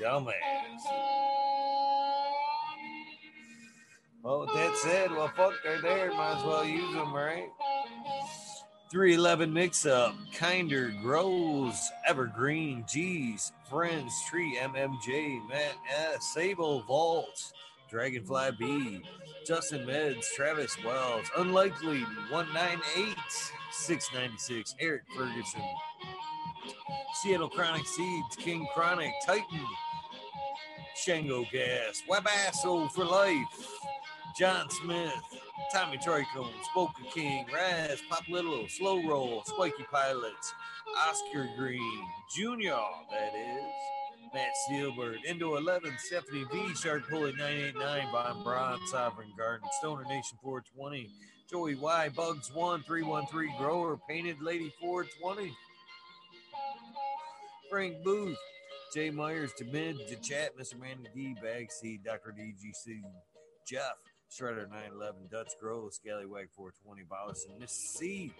Dumbass. 0.00 0.32
Well, 4.22 4.40
with 4.40 4.54
that 4.54 4.76
said, 4.76 5.10
well, 5.10 5.30
fuck, 5.36 5.52
they're 5.62 5.80
there. 5.80 6.10
Might 6.12 6.38
as 6.38 6.44
well 6.44 6.64
use 6.64 6.92
them, 6.94 7.12
right? 7.14 7.48
311 8.90 9.52
mix 9.52 9.86
up, 9.86 10.14
Kinder 10.34 10.92
Grows, 11.02 11.90
Evergreen, 12.06 12.84
G's, 12.88 13.52
Friends, 13.70 14.12
Tree, 14.28 14.58
MMJ, 14.60 15.48
Matt 15.48 15.76
S, 15.90 16.32
Sable, 16.34 16.82
Vault, 16.82 17.52
Dragonfly 17.88 18.50
B, 18.58 19.02
Justin 19.46 19.86
Meds, 19.86 20.26
Travis 20.36 20.76
Wells, 20.84 21.26
Unlikely, 21.38 22.00
198, 22.30 23.16
696, 23.70 24.74
Eric 24.78 25.02
Ferguson, 25.16 25.62
Seattle 27.22 27.48
Chronic 27.48 27.86
Seeds, 27.86 28.36
King 28.36 28.66
Chronic, 28.74 29.12
Titan, 29.26 29.66
Shango 30.96 31.44
Gas, 31.52 32.02
Webasso 32.08 32.90
for 32.92 33.04
Life, 33.04 33.78
John 34.38 34.68
Smith, 34.70 35.12
Tommy 35.72 35.98
Troicone, 35.98 36.52
Spoken 36.70 37.04
King, 37.12 37.46
Raz, 37.52 38.00
Pop 38.08 38.22
Little, 38.28 38.66
Slow 38.68 39.02
Roll, 39.06 39.42
Spiky 39.46 39.84
Pilots, 39.90 40.54
Oscar 41.08 41.48
Green, 41.56 42.02
Junior, 42.34 42.78
that 43.10 43.32
is, 43.34 44.32
Matt 44.34 44.52
Steelbird, 44.68 45.24
Indo 45.26 45.56
11, 45.56 45.92
Stephanie 45.98 46.44
V, 46.50 46.74
Shark 46.74 47.08
Pulley 47.08 47.32
989, 47.32 48.12
Von 48.12 48.42
Braun, 48.42 48.78
Sovereign 48.86 49.32
Garden, 49.36 49.68
Stoner 49.78 50.04
Nation 50.04 50.38
420, 50.42 51.10
Joey 51.50 51.74
Y, 51.74 52.08
Bugs 52.10 52.50
1313, 52.54 53.54
Grower, 53.58 53.98
Painted 54.08 54.40
Lady 54.40 54.72
420, 54.80 55.54
Frank 57.72 58.04
Booth, 58.04 58.36
Jay 58.92 59.08
Myers, 59.08 59.50
Demid, 59.56 59.96
Chat, 60.20 60.54
Mr. 60.58 60.78
Manny 60.78 61.08
D, 61.14 61.34
Bagseed, 61.42 62.04
Dr. 62.04 62.34
DGC, 62.38 63.00
Jeff, 63.66 63.94
Shredder 64.30 64.68
911, 64.68 65.28
Dutch 65.30 65.52
Grove, 65.58 65.90
Scallywag 65.94 66.50
420, 66.54 67.04
Ballison, 67.04 67.58
Miss 67.58 67.72
C, 67.72 68.30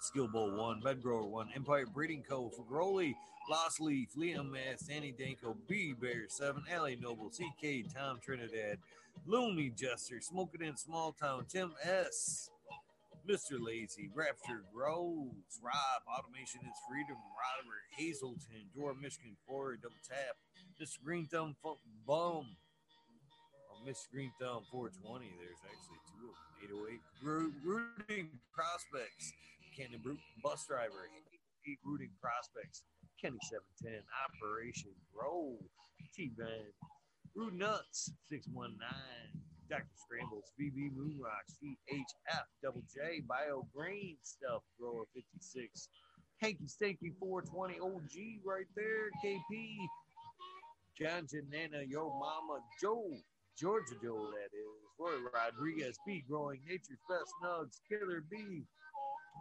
Skill 0.00 0.26
Bowl 0.26 0.56
1, 0.56 0.80
Bed 0.80 1.02
Grower 1.02 1.26
1, 1.26 1.50
Empire 1.54 1.84
Breeding 1.92 2.24
Co. 2.26 2.48
for 2.48 2.64
Growley, 2.64 3.14
Lost 3.50 3.78
Leaf, 3.78 4.08
Liam 4.16 4.52
Mass, 4.52 4.80
Danny 4.88 5.12
Danko, 5.12 5.54
B 5.68 5.92
Bear 5.92 6.24
7, 6.28 6.62
LA 6.74 6.92
Noble, 6.98 7.28
CK, 7.28 7.92
Tom 7.94 8.20
Trinidad, 8.24 8.78
Looney 9.26 9.68
Jester, 9.68 10.22
Smoking 10.22 10.62
in 10.62 10.78
Small 10.78 11.12
Town, 11.12 11.44
Tim 11.46 11.74
S. 11.82 12.48
Mr. 13.26 13.58
Lazy, 13.58 14.08
Raptor 14.14 14.62
Groves, 14.72 15.58
Rob, 15.58 16.00
Automation 16.06 16.62
is 16.62 16.78
Freedom, 16.86 17.18
Robert 17.34 17.84
Hazelton, 17.98 18.70
Dora 18.70 18.94
Michigan 18.94 19.36
Forward, 19.46 19.82
Double 19.82 19.98
Tap, 20.06 20.38
Mr. 20.80 21.02
Green 21.02 21.26
Thumb 21.26 21.56
Bum, 22.06 22.46
oh, 22.46 22.46
Mr. 23.82 24.06
Green 24.12 24.30
Thumb 24.40 24.62
420. 24.70 25.26
There's 25.42 25.58
actually 25.66 25.98
two 26.06 26.30
of 26.30 26.38
them. 26.38 26.46
808 26.86 27.02
Rooting 27.66 28.30
Prospects, 28.54 29.32
Cannon 29.76 30.00
Bus 30.42 30.64
Driver, 30.66 31.10
8 31.66 31.78
Rooting 31.84 32.10
Prospects, 32.22 32.82
Kenny 33.20 33.38
710, 33.82 34.06
Operation 34.22 34.94
Grow, 35.12 35.58
T 36.14 36.30
Van, 36.38 36.70
Root 37.34 37.54
Nuts 37.54 38.12
619. 38.30 38.78
Dr. 39.68 39.96
Scrambles, 39.96 40.52
VB 40.60 40.90
Moonrocks, 40.96 41.58
VHF, 41.62 42.44
Double 42.62 42.82
J, 42.92 43.22
Bio 43.26 43.66
Green 43.74 44.16
Stuff, 44.22 44.62
Grower 44.78 45.04
56, 45.14 45.88
Hanky 46.40 46.66
Stanky 46.66 47.12
420, 47.18 47.80
OG 47.80 48.44
right 48.44 48.66
there, 48.76 49.10
KP, 49.24 49.76
John 50.98 51.26
Janana, 51.26 51.84
Yo 51.88 52.10
Mama, 52.18 52.60
Joe, 52.80 53.10
Georgia 53.58 53.94
Joe, 54.02 54.30
that 54.32 54.52
is, 54.52 54.66
Roy 54.98 55.18
Rodriguez, 55.32 55.98
B 56.06 56.24
Growing, 56.28 56.60
Nature's 56.66 57.00
Best 57.08 57.32
Nugs, 57.42 57.80
Killer 57.88 58.24
B, 58.30 58.62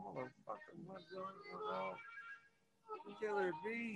motherfucker, 0.06 0.76
what 0.86 1.02
going 1.14 1.76
on? 1.76 1.96
Killer 3.22 3.52
B. 3.66 3.96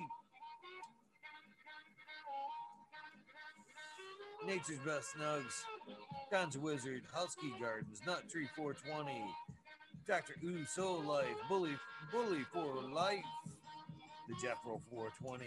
Nature's 4.45 4.79
Best 4.85 5.15
Nugs, 5.17 5.63
Guns 6.31 6.57
Wizard, 6.57 7.03
Husky 7.13 7.53
Gardens, 7.61 8.01
Nut 8.05 8.23
Tree 8.29 8.47
420, 8.55 9.11
Dr. 10.07 10.35
Ooh 10.45 10.65
Soul 10.65 11.01
Life, 11.01 11.27
Bully 11.47 11.75
Bully 12.11 12.45
for 12.53 12.81
Life, 12.81 13.25
the 14.27 14.35
Jeffro 14.35 14.79
420, 14.89 15.45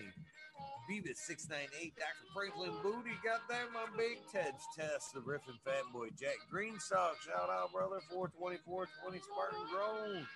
Beavis 0.88 1.16
698, 1.16 1.94
Dr. 1.96 2.26
Franklin 2.34 2.72
Booty, 2.82 3.16
got 3.24 3.40
there 3.48 3.66
my 3.72 3.86
big 3.96 4.18
Ted's 4.30 4.64
test, 4.76 5.14
the 5.14 5.20
Riffin 5.20 5.58
Fat 5.64 5.82
Boy, 5.92 6.08
Jack 6.18 6.36
Greenstock, 6.52 7.18
shout 7.24 7.50
out 7.50 7.72
brother, 7.72 8.00
420, 8.10 8.58
420, 8.66 9.18
Spartan 9.18 9.66
Grown, 9.72 10.26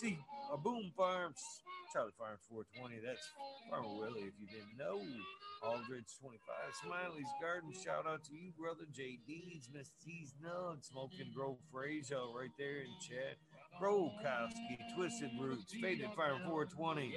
See, 0.00 0.18
a 0.52 0.56
Boom 0.56 0.90
Farms, 0.96 1.40
Charlie 1.94 2.10
Farms 2.18 2.42
420, 2.50 3.06
that's 3.06 3.22
Farmer 3.70 3.86
Willie 3.86 4.26
if 4.26 4.34
you 4.42 4.50
didn't 4.50 4.74
know. 4.76 4.98
Aldridge 5.62 6.10
25, 6.18 6.42
Smiley's 6.82 7.30
Garden. 7.40 7.70
Shout 7.72 8.04
out 8.04 8.24
to 8.24 8.34
you, 8.34 8.50
brother 8.58 8.82
JD's, 8.90 9.70
Miss 9.72 9.90
T's 10.04 10.34
Nug, 10.42 10.84
Smoking 10.84 11.30
Grove 11.32 11.58
Fraser 11.70 12.18
right 12.36 12.50
there 12.58 12.82
in 12.82 12.90
chat. 13.00 13.38
Grokowski, 13.80 14.76
Twisted 14.96 15.30
Roots, 15.40 15.72
Faded 15.80 16.10
Farm 16.16 16.42
420. 16.46 17.14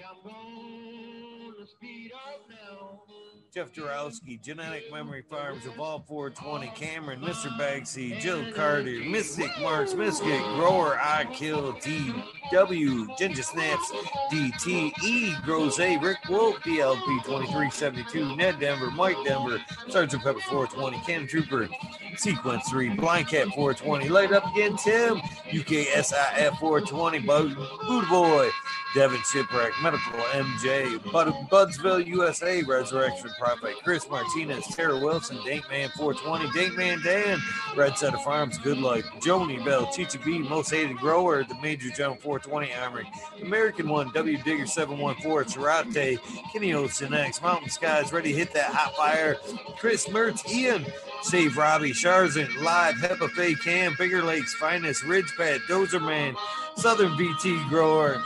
Jeff 3.54 3.74
Jarowski, 3.74 4.42
Genetic 4.42 4.92
Memory 4.92 5.24
Farms, 5.24 5.66
Evolve 5.66 6.06
420, 6.08 6.68
Cameron, 6.76 7.22
Mr. 7.22 7.50
Bagsy, 7.58 8.20
Jill 8.20 8.52
Carter, 8.54 9.00
Mystic 9.06 9.52
Marks, 9.62 9.94
Mystic, 9.94 10.42
Grower, 10.56 11.00
I 11.02 11.26
Kill, 11.34 11.74
TW, 11.74 13.08
Ginger 13.18 13.44
Snaps, 13.44 13.92
DTE, 14.32 14.67
Grows 15.44 15.80
A, 15.80 15.98
Rick 15.98 16.18
Wolf, 16.28 16.58
DLP 16.58 17.24
2372, 17.24 18.36
Ned 18.36 18.60
Denver, 18.60 18.92
Mike 18.92 19.16
Denver, 19.26 19.62
Sergeant 19.88 20.22
Pepper 20.22 20.42
420, 20.42 21.00
Ken 21.06 21.26
Trooper, 21.26 21.70
Sequence 22.18 22.70
3, 22.70 22.90
Blind 22.90 23.30
Cat 23.30 23.48
420, 23.56 24.10
Light 24.10 24.34
Up 24.34 24.46
Again, 24.52 24.76
Tim, 24.76 25.20
UKSIF 25.52 26.60
420, 26.60 27.20
Buddha 27.20 28.08
Boy, 28.10 28.50
Devin 28.94 29.22
Shipwreck, 29.32 29.74
Medical 29.82 30.20
MJ, 30.32 31.12
Bud, 31.12 31.28
Budsville, 31.52 32.06
USA, 32.08 32.64
Resurrection 32.64 33.30
Prophet, 33.40 33.76
Chris 33.84 34.10
Martinez, 34.10 34.66
Tara 34.68 34.98
Wilson, 34.98 35.38
Date 35.44 35.64
Man 35.70 35.90
420, 35.98 36.52
Date 36.58 36.78
Man 36.78 37.02
Dan, 37.04 37.40
Red 37.76 37.98
Set 37.98 38.14
of 38.14 38.24
Farms, 38.24 38.58
Good 38.58 38.78
Life, 38.78 39.06
Joni 39.20 39.64
Bell, 39.64 39.92
Chicha 39.92 40.20
B, 40.20 40.40
Most 40.40 40.72
Hated 40.72 40.98
Grower, 40.98 41.44
The 41.44 41.56
Major 41.62 41.90
General 41.90 42.16
420 42.16 42.74
Armory, 42.74 43.12
American 43.42 43.90
One, 43.90 44.12
W 44.14 44.38
Digger 44.44 44.66
714, 44.66 45.54
Charate, 45.54 46.20
Kenny 46.52 46.74
Olsen 46.74 47.14
X, 47.14 47.42
Mountain 47.42 47.70
Skies, 47.70 48.12
Ready 48.14 48.32
to 48.32 48.38
Hit 48.38 48.54
That 48.54 48.74
Hot 48.74 48.96
Fire, 48.96 49.36
Chris 49.78 50.08
Mertz, 50.08 50.48
Ian, 50.50 50.86
Save 51.22 51.58
Robbie, 51.58 51.92
Sharzan, 51.92 52.62
Live, 52.62 52.96
Hepa 52.96 53.30
Fay 53.32 53.54
Cam, 53.56 53.96
Bigger 53.98 54.24
Lakes, 54.24 54.54
Finest, 54.56 55.04
Ridgepad, 55.04 55.60
Dozer 55.68 56.02
Man, 56.02 56.36
Southern 56.78 57.12
VT 57.12 57.68
Grower, 57.70 58.24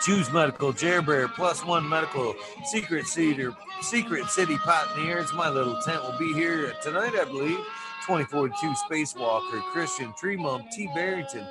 Choose 0.00 0.30
Medical, 0.32 0.72
Bear, 0.72 1.28
Plus 1.28 1.64
One 1.64 1.88
Medical, 1.88 2.34
Secret 2.64 3.06
Cedar, 3.06 3.54
Secret 3.82 4.26
City 4.26 4.56
Pioneers. 4.58 5.32
My 5.32 5.50
little 5.50 5.80
tent 5.82 6.02
will 6.02 6.18
be 6.18 6.32
here 6.32 6.72
tonight, 6.82 7.14
I 7.20 7.24
believe. 7.24 7.58
2042 8.06 8.74
Spacewalker, 8.88 9.60
Christian 9.72 10.14
Tremont, 10.18 10.64
T. 10.72 10.88
Barrington, 10.94 11.44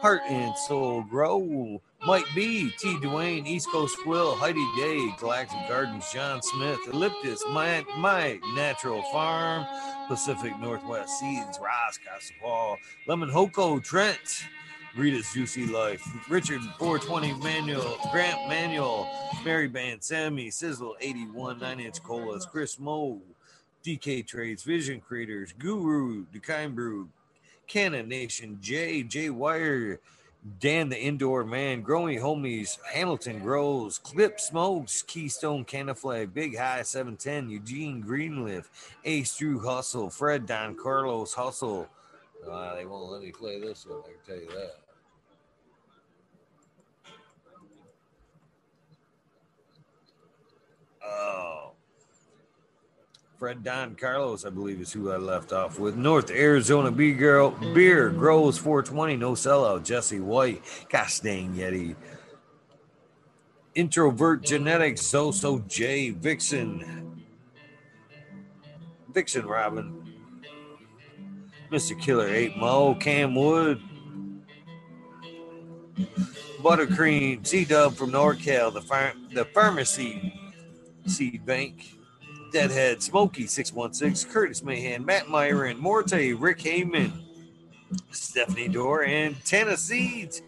Heart 0.00 0.20
and 0.28 0.56
Soul, 0.56 1.02
Grow, 1.02 1.80
Mike 2.06 2.26
B, 2.34 2.70
T. 2.78 2.94
Dwayne, 2.96 3.46
East 3.46 3.68
Coast 3.70 3.96
Will, 4.06 4.36
Heidi 4.36 4.64
Day, 4.76 5.10
Galactic 5.18 5.66
Gardens, 5.66 6.04
John 6.12 6.42
Smith, 6.42 6.78
Elliptus, 6.88 7.40
My, 7.50 7.84
My 7.96 8.38
Natural 8.54 9.02
Farm, 9.10 9.66
Pacific 10.06 10.52
Northwest 10.60 11.18
Seeds, 11.18 11.58
Ross, 11.58 11.98
Castle 11.98 12.76
Lemon 13.08 13.30
Hoko, 13.30 13.82
Trent, 13.82 14.44
Rita's 14.96 15.32
Juicy 15.32 15.66
Life, 15.66 16.06
Richard 16.30 16.60
420 16.78 17.32
Manual, 17.42 17.98
Grant 18.12 18.48
Manual, 18.48 19.08
Mary 19.44 19.66
Band, 19.66 20.04
Sammy, 20.04 20.50
Sizzle 20.50 20.94
81, 21.00 21.58
9 21.58 21.80
inch 21.80 22.00
colas, 22.02 22.46
Chris 22.46 22.78
Moe, 22.78 23.20
DK 23.84 24.24
Trades, 24.24 24.62
Vision 24.62 25.00
Creators, 25.00 25.52
Guru, 25.58 26.26
Dekine 26.32 26.76
Brew, 26.76 27.08
Cannon 27.66 28.08
Nation, 28.08 28.58
J, 28.60 29.02
J 29.02 29.30
Wire, 29.30 29.98
Dan 30.60 30.90
the 30.90 31.00
Indoor 31.00 31.42
Man, 31.42 31.80
Growing 31.82 32.20
Homies, 32.20 32.78
Hamilton 32.92 33.40
Grows, 33.40 33.98
Clip 33.98 34.38
Smokes, 34.38 35.02
Keystone 35.02 35.64
Canaflag, 35.64 36.32
Big 36.32 36.56
High 36.56 36.82
710, 36.82 37.50
Eugene 37.50 38.00
Greenleaf, 38.00 38.70
Ace 39.04 39.36
Drew 39.38 39.58
Hustle, 39.58 40.08
Fred 40.08 40.46
Don 40.46 40.76
Carlos 40.76 41.34
Hustle. 41.34 41.88
Uh, 42.48 42.76
they 42.76 42.84
won't 42.84 43.10
let 43.10 43.22
me 43.22 43.32
play 43.32 43.58
this 43.58 43.86
one, 43.86 44.02
I 44.04 44.08
can 44.08 44.14
tell 44.24 44.36
you 44.36 44.48
that. 44.50 44.83
Fred 53.44 53.62
Don 53.62 53.94
Carlos, 53.94 54.46
I 54.46 54.48
believe, 54.48 54.80
is 54.80 54.90
who 54.90 55.12
I 55.12 55.18
left 55.18 55.52
off 55.52 55.78
with. 55.78 55.96
North 55.96 56.30
Arizona 56.30 56.90
B 56.90 57.12
Girl 57.12 57.50
Beer 57.74 58.08
Grows 58.08 58.56
420, 58.56 59.16
no 59.16 59.32
sellout. 59.32 59.84
Jesse 59.84 60.18
White, 60.18 60.62
gosh 60.88 61.20
dang 61.20 61.52
Yeti. 61.52 61.94
Introvert 63.74 64.42
Genetics, 64.42 65.02
So 65.02 65.30
So 65.30 65.58
J, 65.68 66.08
Vixen, 66.08 67.22
Vixen 69.12 69.44
Robin, 69.44 70.10
Mr. 71.70 72.00
Killer 72.00 72.32
8 72.32 72.56
Mo, 72.56 72.94
Cam 72.94 73.34
Wood, 73.34 73.78
Buttercream, 76.62 77.46
C 77.46 77.66
Dub 77.66 77.92
from 77.92 78.10
NorCal, 78.10 78.72
the, 78.72 78.80
far- 78.80 79.12
the 79.34 79.44
pharmacy 79.44 80.32
Seed 81.04 81.44
Bank, 81.44 81.94
Deadhead, 82.54 83.02
Smokey 83.02 83.48
616, 83.48 84.30
Curtis 84.30 84.62
Mahan, 84.62 85.04
Matt 85.04 85.28
Myron, 85.28 85.76
Morte, 85.76 86.32
Rick 86.34 86.60
Heyman, 86.60 87.10
Stephanie 88.12 88.68
Dorr, 88.68 89.02
and 89.02 89.34
Tana 89.44 89.76
Seeds, 89.76 90.40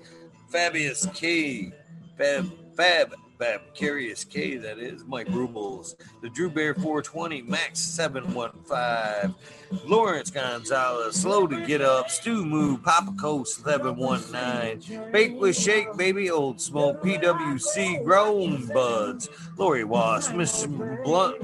Fabius 0.49 1.13
K, 1.15 1.73
Fab, 2.17 2.49
Fab, 2.77 3.13
Fab, 3.39 3.61
Curious 3.75 4.25
K, 4.25 4.57
that 4.57 4.79
is, 4.79 5.05
Mike 5.05 5.29
Rubles, 5.29 5.97
the 6.23 6.31
Drew 6.31 6.49
Bear 6.49 6.75
420, 6.75 7.43
Max 7.43 7.79
715, 7.81 9.35
Lawrence 9.87 10.31
Gonzalez, 10.31 11.17
Slow 11.17 11.47
to 11.47 11.67
Get 11.67 11.83
Up, 11.83 12.11
Stu 12.11 12.47
Moo, 12.47 12.79
Papa 12.79 13.13
Coast 13.21 13.63
719, 13.65 15.13
Bake 15.13 15.39
with 15.39 15.57
Shake, 15.57 15.95
Baby 15.97 16.31
Old 16.31 16.61
Smoke, 16.61 17.03
PWC, 17.03 18.03
Grown 18.05 18.67
Buds, 18.69 19.29
Lori 19.57 19.85
Wash, 19.85 20.29
Mr. 20.29 21.05
Blunt, 21.05 21.41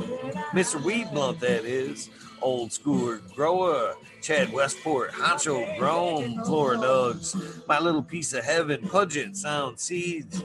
Mr. 0.52 0.82
Weed 0.82 1.08
Blunt, 1.12 1.40
that 1.40 1.64
is, 1.64 2.08
Old 2.40 2.70
Schooler 2.70 3.20
Grower, 3.34 3.94
Chad 4.22 4.52
Westport, 4.52 5.12
Honcho 5.12 5.78
Grown, 5.78 6.42
Florida 6.44 6.82
Dogs, 6.82 7.36
My 7.68 7.78
Little 7.78 8.02
Piece 8.02 8.32
of 8.32 8.44
Heaven, 8.44 8.88
Puget 8.88 9.36
Sound 9.36 9.78
Seeds, 9.78 10.42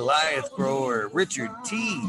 Goliath 0.00 0.50
Grower, 0.52 1.10
Richard 1.12 1.50
T, 1.62 2.02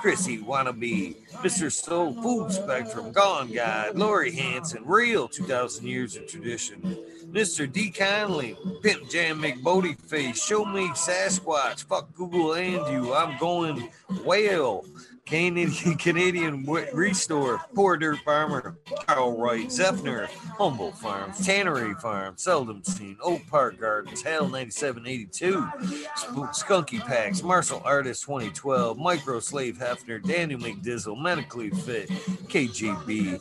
Chrissy 0.00 0.38
Wannabe, 0.38 1.16
Mr. 1.42 1.72
Soul 1.72 2.14
Food 2.22 2.52
Spectrum, 2.52 3.10
Gone 3.10 3.50
Guide, 3.50 3.96
Lori 3.96 4.30
Hanson, 4.30 4.84
Real 4.86 5.26
2000 5.26 5.84
Years 5.84 6.14
of 6.14 6.28
Tradition, 6.28 6.96
Mr. 7.32 7.70
D. 7.70 7.90
Conley, 7.90 8.56
Pimp 8.80 9.10
Jam 9.10 9.42
McBody 9.42 10.00
Face, 10.02 10.40
Show 10.40 10.64
Me 10.64 10.86
Sasquatch, 10.90 11.82
Fuck 11.82 12.14
Google 12.14 12.52
and 12.52 12.86
You, 12.92 13.12
I'm 13.12 13.36
Going 13.38 13.90
Whale, 14.24 14.84
Canadian, 15.26 15.96
Canadian 15.96 16.66
Restore, 16.92 17.60
Poor 17.74 17.96
Dirt 17.96 18.18
Farmer, 18.24 18.76
Carl 19.06 19.38
Wright, 19.38 19.70
Zephyr, 19.70 20.28
Humble 20.58 20.92
Farms, 20.92 21.46
Tannery 21.46 21.94
Farm, 21.94 22.34
Seldom 22.36 22.82
Seen, 22.82 23.16
Oak 23.22 23.40
Park 23.46 23.78
Gardens, 23.80 24.20
Hell 24.22 24.48
9782, 24.48 25.62
Skunky 26.52 27.00
Packs, 27.00 27.42
Martial 27.42 27.80
Artist 27.84 28.24
2012, 28.24 28.98
Micro 28.98 29.38
Slave 29.38 29.78
Hefner, 29.78 30.22
Daniel 30.22 30.60
McDizzle, 30.60 31.20
Medically 31.20 31.70
Fit, 31.70 32.08
KGB, 32.48 33.40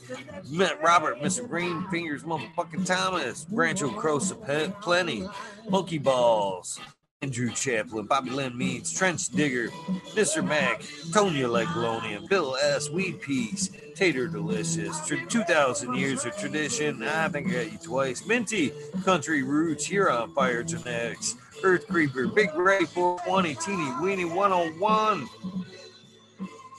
Robert, 0.82 1.20
Mr. 1.20 1.48
Green, 1.48 1.86
Fingers, 1.90 2.24
Motherfucking 2.24 2.86
Thomas, 2.86 3.48
Rancho 3.52 3.90
Crosa 3.90 4.36
Plenty, 4.82 5.28
Monkey 5.68 5.98
Balls, 5.98 6.80
Andrew 7.24 7.52
Chaplin, 7.52 8.08
Bobby 8.08 8.32
Lynn 8.32 8.58
Means, 8.58 8.92
Trench 8.92 9.30
Digger, 9.30 9.68
Mr. 10.16 10.44
Mac, 10.44 10.82
Tonya 11.12 11.48
Leglonian, 11.48 12.28
Bill 12.28 12.56
S. 12.56 12.90
Weed 12.90 13.22
Peas, 13.22 13.70
Tater 13.94 14.28
Delicious, 14.28 15.00
2000 15.08 15.94
Years 15.94 16.26
of 16.26 16.36
Tradition, 16.36 17.04
I 17.04 17.30
think 17.30 17.50
I 17.50 17.52
got 17.52 17.72
you 17.72 17.78
twice, 17.78 18.26
Minty, 18.26 18.74
Country 19.06 19.44
Roots, 19.44 19.86
Huron 19.86 20.34
Fire 20.34 20.64
Genetics, 20.64 21.36
Earth 21.62 21.88
Creeper, 21.88 22.26
Big 22.26 22.56
Ray 22.56 22.86
420, 22.86 23.54
Teeny 23.54 23.92
Weenie 24.02 24.36
101, 24.36 25.30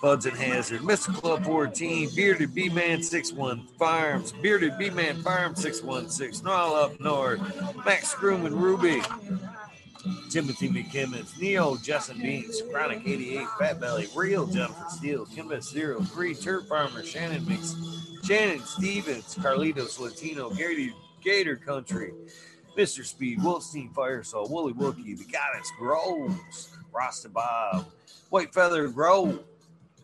Buds 0.03 0.27
and 0.27 0.37
Hazard, 0.37 0.81
Mr. 0.81 1.15
Club 1.15 1.45
14, 1.45 2.11
Bearded 2.17 2.53
B 2.53 2.69
Man 2.69 3.01
61 3.01 3.69
Farms, 3.79 4.33
Bearded 4.43 4.77
B 4.77 4.91
Man 4.91 5.23
Farm 5.23 5.55
616, 5.55 6.45
All 6.49 6.75
Up 6.75 6.99
North, 6.99 7.41
Max 7.87 8.13
Groom 8.17 8.45
and 8.45 8.61
Ruby, 8.61 9.01
Timothy 10.31 10.69
McKimmons, 10.69 11.39
Neo, 11.41 11.77
Justin 11.77 12.19
Beans, 12.21 12.63
Chronic 12.71 13.07
88, 13.07 13.47
Fat 13.59 13.81
Belly, 13.81 14.09
Real 14.17 14.47
Jennifer 14.47 14.87
Steele, 14.89 15.27
Kimbus 15.27 15.65
Zero, 15.65 16.01
Three, 16.01 16.35
Turf 16.35 16.67
Farmer, 16.69 17.05
Shannon 17.05 17.47
Mix, 17.47 17.77
Shannon 18.25 18.61
Stevens, 18.65 19.35
Carlitos 19.37 20.01
Latino, 20.01 20.51
Gary 20.51 20.95
Gator 21.23 21.57
Country, 21.57 22.13
Mr. 22.77 23.05
Speed, 23.05 23.41
Wolfstein 23.41 23.93
Firesaw, 23.93 24.49
Wooly 24.49 24.73
Wookie, 24.73 25.17
The 25.17 25.25
Goddess 25.25 25.71
Groves, 25.79 26.69
Rasta 26.93 27.29
Bob, 27.29 27.87
White 28.31 28.55
Feather 28.55 28.89
Grove, 28.89 29.41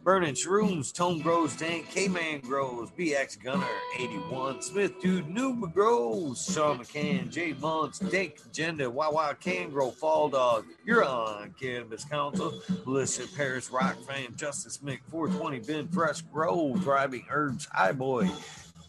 Burning 0.04 0.34
Shrooms, 0.34 0.92
Tone 0.92 1.20
Grows 1.20 1.54
Dank, 1.54 1.90
K 1.90 2.08
Man 2.08 2.40
Grows, 2.40 2.90
BX 2.98 3.42
Gunner 3.42 3.66
81, 3.98 4.62
Smith 4.62 5.00
Dude, 5.02 5.26
Noob 5.26 5.72
Grows, 5.74 6.50
Sean 6.52 6.78
McCann, 6.78 7.28
Jay 7.30 7.54
Monts, 7.60 7.98
Dank 7.98 8.38
Agenda, 8.46 8.88
Wawa 8.88 9.36
Can 9.38 9.70
Grow, 9.70 9.90
Fall 9.90 10.30
Dog, 10.30 10.64
You're 10.84 11.04
on 11.04 11.54
Cannabis 11.60 12.04
Council, 12.04 12.58
Melissa 12.86 13.26
Paris 13.36 13.70
Rock 13.70 13.96
Fan, 14.04 14.34
Justice 14.36 14.78
Mick 14.78 15.00
420, 15.10 15.60
Ben 15.60 15.88
Fresh 15.88 16.22
Grow, 16.22 16.74
Driving 16.76 17.26
Herbs, 17.28 17.66
High 17.66 17.92
Boy, 17.92 18.30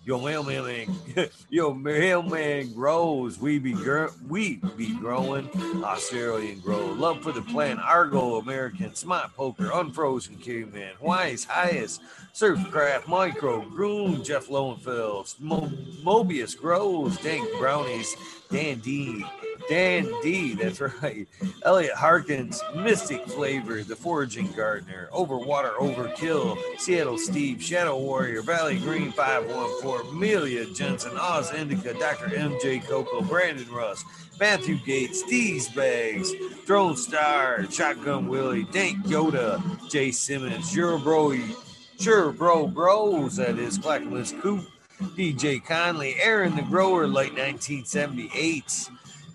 your 0.10 0.20
mailman, 0.44 0.88
your 1.52 1.76
mailman 1.76 2.74
grows. 2.74 3.38
We 3.38 3.60
be 3.60 3.74
gr- 3.74 4.08
we 4.28 4.56
be 4.76 4.96
growing. 4.96 5.48
Australian 5.84 6.62
grow. 6.62 6.84
Love 6.94 7.22
for 7.22 7.32
the 7.32 7.44
plant. 7.44 7.80
Argo 7.80 8.38
American. 8.38 8.96
Smart 8.96 9.36
poker. 9.36 9.70
Unfrozen 9.72 10.38
caveman. 10.38 10.94
Hawaii's 11.00 11.44
highest. 11.46 12.02
Surfcraft 12.34 13.08
Micro. 13.08 13.62
Groom. 13.70 14.24
Jeff 14.24 14.48
Lowenfeld. 14.48 15.40
Mo- 15.40 15.72
Mobius 16.04 16.58
grows. 16.58 17.16
Dank 17.20 17.48
brownies. 17.60 18.16
Dan 18.50 18.80
D. 18.80 19.24
Dan 19.70 20.12
D, 20.24 20.56
that's 20.56 20.82
right. 20.82 21.28
Elliot 21.64 21.94
Harkins, 21.94 22.60
Mystic 22.76 23.24
Flavor, 23.28 23.84
The 23.84 23.96
Foraging 23.96 24.52
Gardener, 24.54 25.10
Overwater 25.14 25.76
Overkill, 25.76 26.58
Seattle 26.80 27.20
Steve, 27.20 27.62
Shadow 27.62 27.98
Warrior, 28.00 28.42
Valley 28.42 28.80
Green 28.80 29.12
514, 29.12 30.10
Amelia 30.10 30.66
Jensen, 30.74 31.16
Oz 31.16 31.54
Indica, 31.54 31.94
Dr. 31.94 32.36
MJ 32.36 32.84
Coco, 32.84 33.22
Brandon 33.22 33.70
Russ, 33.72 34.04
Matthew 34.40 34.78
Gates, 34.78 35.20
Steve's 35.20 35.70
Bags, 35.70 36.34
Drone 36.66 36.96
Star, 36.96 37.70
Shotgun 37.70 38.28
Willie, 38.28 38.64
Dank 38.64 39.06
Yoda, 39.06 39.62
Jay 39.88 40.10
Simmons, 40.10 40.72
Sure 40.72 40.98
Bro, 40.98 41.38
Sure 42.00 42.32
Bro 42.32 42.68
Bros, 42.70 43.36
that 43.36 43.60
is, 43.60 43.78
Clackamas 43.78 44.34
Coop, 44.42 44.66
DJ 45.00 45.64
Conley, 45.64 46.16
Aaron 46.20 46.56
the 46.56 46.64
Grower, 46.64 47.06
late 47.06 47.34
1978. 47.34 48.90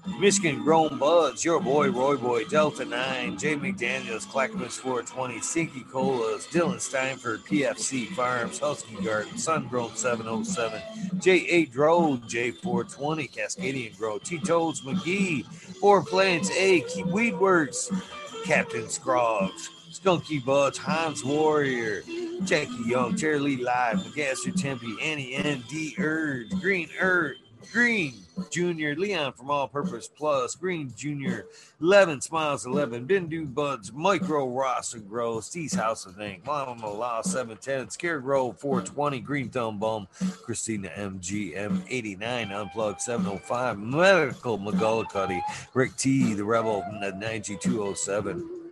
Michigan 0.06 0.62
Grown 0.62 0.98
Buds, 0.98 1.44
your 1.44 1.60
boy 1.60 1.90
Roy 1.90 2.16
Boy, 2.16 2.44
Delta 2.44 2.84
9, 2.84 3.38
Jay 3.38 3.56
McDaniels, 3.56 4.28
Clackamas 4.28 4.76
420, 4.76 5.40
Stinky 5.40 5.80
Colas, 5.80 6.46
Dylan 6.46 6.76
Steinford, 6.76 7.38
PFC 7.40 8.08
Farms, 8.08 8.58
Husky 8.58 8.96
Garden, 9.02 9.38
Sun 9.38 9.68
Grown 9.68 9.94
707, 9.94 10.80
J8 11.16 11.70
Drove, 11.72 12.20
J420, 12.22 13.30
Cascadian 13.30 13.96
Grow, 13.96 14.18
T 14.18 14.38
Toads 14.38 14.82
McGee, 14.82 15.44
Four 15.80 16.04
Plants 16.04 16.50
A, 16.50 16.82
Keep 16.82 17.06
Weedworks, 17.06 17.90
Captain 18.44 18.88
Scroggs, 18.88 19.70
Skunky 19.90 20.44
Buds, 20.44 20.76
Hans 20.76 21.24
Warrior, 21.24 22.02
Jackie 22.44 22.84
Young, 22.86 23.16
Terry 23.16 23.38
Lee 23.38 23.56
Live, 23.62 23.98
McGaster 23.98 24.54
Tempe, 24.54 24.96
Annie 25.02 25.34
N. 25.34 25.64
D. 25.68 25.94
Urge, 25.98 26.50
Green 26.60 26.88
Urge, 27.00 27.38
Green 27.72 28.14
Junior, 28.50 28.94
Leon 28.96 29.33
from 29.33 29.50
All 29.50 29.68
Purpose 29.68 30.09
Plus, 30.09 30.55
Green 30.55 30.92
Junior, 30.96 31.46
11 31.81 32.20
Smiles 32.20 32.66
11, 32.66 33.07
Bindu 33.07 33.53
Buds, 33.53 33.92
Micro 33.92 34.48
Ross 34.48 34.94
and 34.94 35.09
Grow, 35.09 35.40
Steve's 35.40 35.74
House 35.74 36.07
of 36.07 36.20
Ink, 36.20 36.44
Mama 36.46 36.92
Law 36.92 37.22
710, 37.22 37.90
Scarecrow 37.90 38.53
420, 38.53 39.20
Green 39.20 39.48
Thumb 39.48 39.79
Bum, 39.79 40.09
Christina 40.42 40.88
MGM 40.96 41.83
89, 41.88 42.53
Unplugged 42.53 43.00
705, 43.00 43.79
Medical 43.79 44.59
McGullicuddy, 44.59 45.40
Rick 45.74 45.96
T, 45.96 46.35
The 46.35 46.44
Rebel 46.44 46.85
9207. 47.00 48.63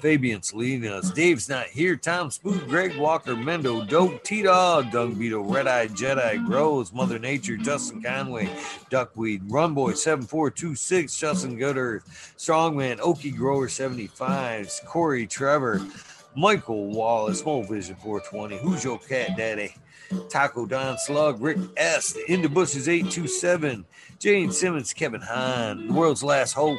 Fabian 0.00 0.42
Salinas, 0.42 1.10
Dave's 1.12 1.48
not 1.48 1.66
here. 1.66 1.96
Tom 1.96 2.30
Spook, 2.30 2.66
Greg 2.68 2.96
Walker, 2.96 3.34
Mendo, 3.34 3.88
Dope, 3.88 4.22
T 4.24 4.42
Dog, 4.42 4.90
Doug 4.90 5.18
Beetle, 5.18 5.44
Red 5.44 5.68
Eye 5.68 5.86
Jedi, 5.88 6.44
Grows, 6.44 6.92
Mother 6.92 7.18
Nature, 7.18 7.56
Justin 7.56 8.02
Conway, 8.02 8.50
Duckweed, 8.90 9.48
Runboy 9.48 9.96
7426, 9.96 11.16
Justin 11.16 11.56
Gooder, 11.56 12.02
Strongman, 12.36 12.98
Okie 12.98 13.36
Grower 13.36 13.68
75, 13.68 14.70
Corey 14.86 15.26
Trevor, 15.26 15.80
Michael 16.34 16.86
Wallace, 16.86 17.40
Small 17.40 17.62
Vision 17.62 17.94
420, 17.96 18.56
Who's 18.58 18.82
Your 18.82 18.98
Cat 18.98 19.36
Daddy? 19.36 19.74
Taco 20.28 20.66
Don 20.66 20.98
Slug, 20.98 21.40
Rick 21.40 21.58
S, 21.76 22.16
In 22.28 22.42
the 22.42 22.48
Bushes 22.48 22.88
827, 22.88 23.84
Jane 24.18 24.52
Simmons, 24.52 24.92
Kevin 24.92 25.20
Hahn, 25.20 25.86
The 25.86 25.92
World's 25.92 26.22
Last 26.22 26.52
Hope, 26.52 26.78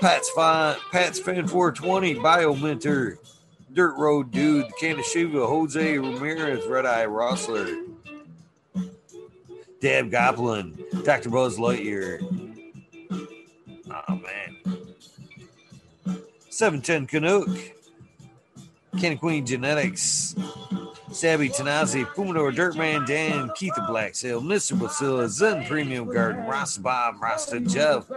Pat's 0.00 0.30
fine. 0.30 0.76
Pat's 0.92 1.18
fan 1.18 1.46
420. 1.46 2.14
Bio 2.14 2.54
Mentor. 2.54 3.18
Dirt 3.72 3.96
Road 3.96 4.30
Dude. 4.30 4.66
Kanashiva. 4.80 5.46
Jose 5.46 5.98
Ramirez. 5.98 6.66
Red 6.66 6.86
Eye 6.86 7.06
Rossler. 7.06 7.86
Dab 9.80 10.10
Goblin. 10.10 10.78
Dr. 11.04 11.30
Buzz 11.30 11.58
Lightyear. 11.58 12.20
Oh, 13.90 14.14
man. 14.14 14.56
710 16.50 17.06
Canuck. 17.06 17.48
Ken 18.98 19.18
Queen 19.18 19.46
Genetics. 19.46 20.34
Sabby 21.20 21.50
Tanazi, 21.50 22.06
Fumador, 22.14 22.50
Dirtman 22.50 23.06
Dan, 23.06 23.50
Keith 23.54 23.74
the 23.74 23.82
Black 23.82 24.14
Sail, 24.14 24.40
Mr. 24.40 24.72
Basila, 24.72 25.28
Zen 25.28 25.66
Premium 25.66 26.10
Garden, 26.10 26.46
Rasta 26.46 26.80
Bob, 26.80 27.16
Rasta 27.20 27.60
Jeff, 27.60 28.10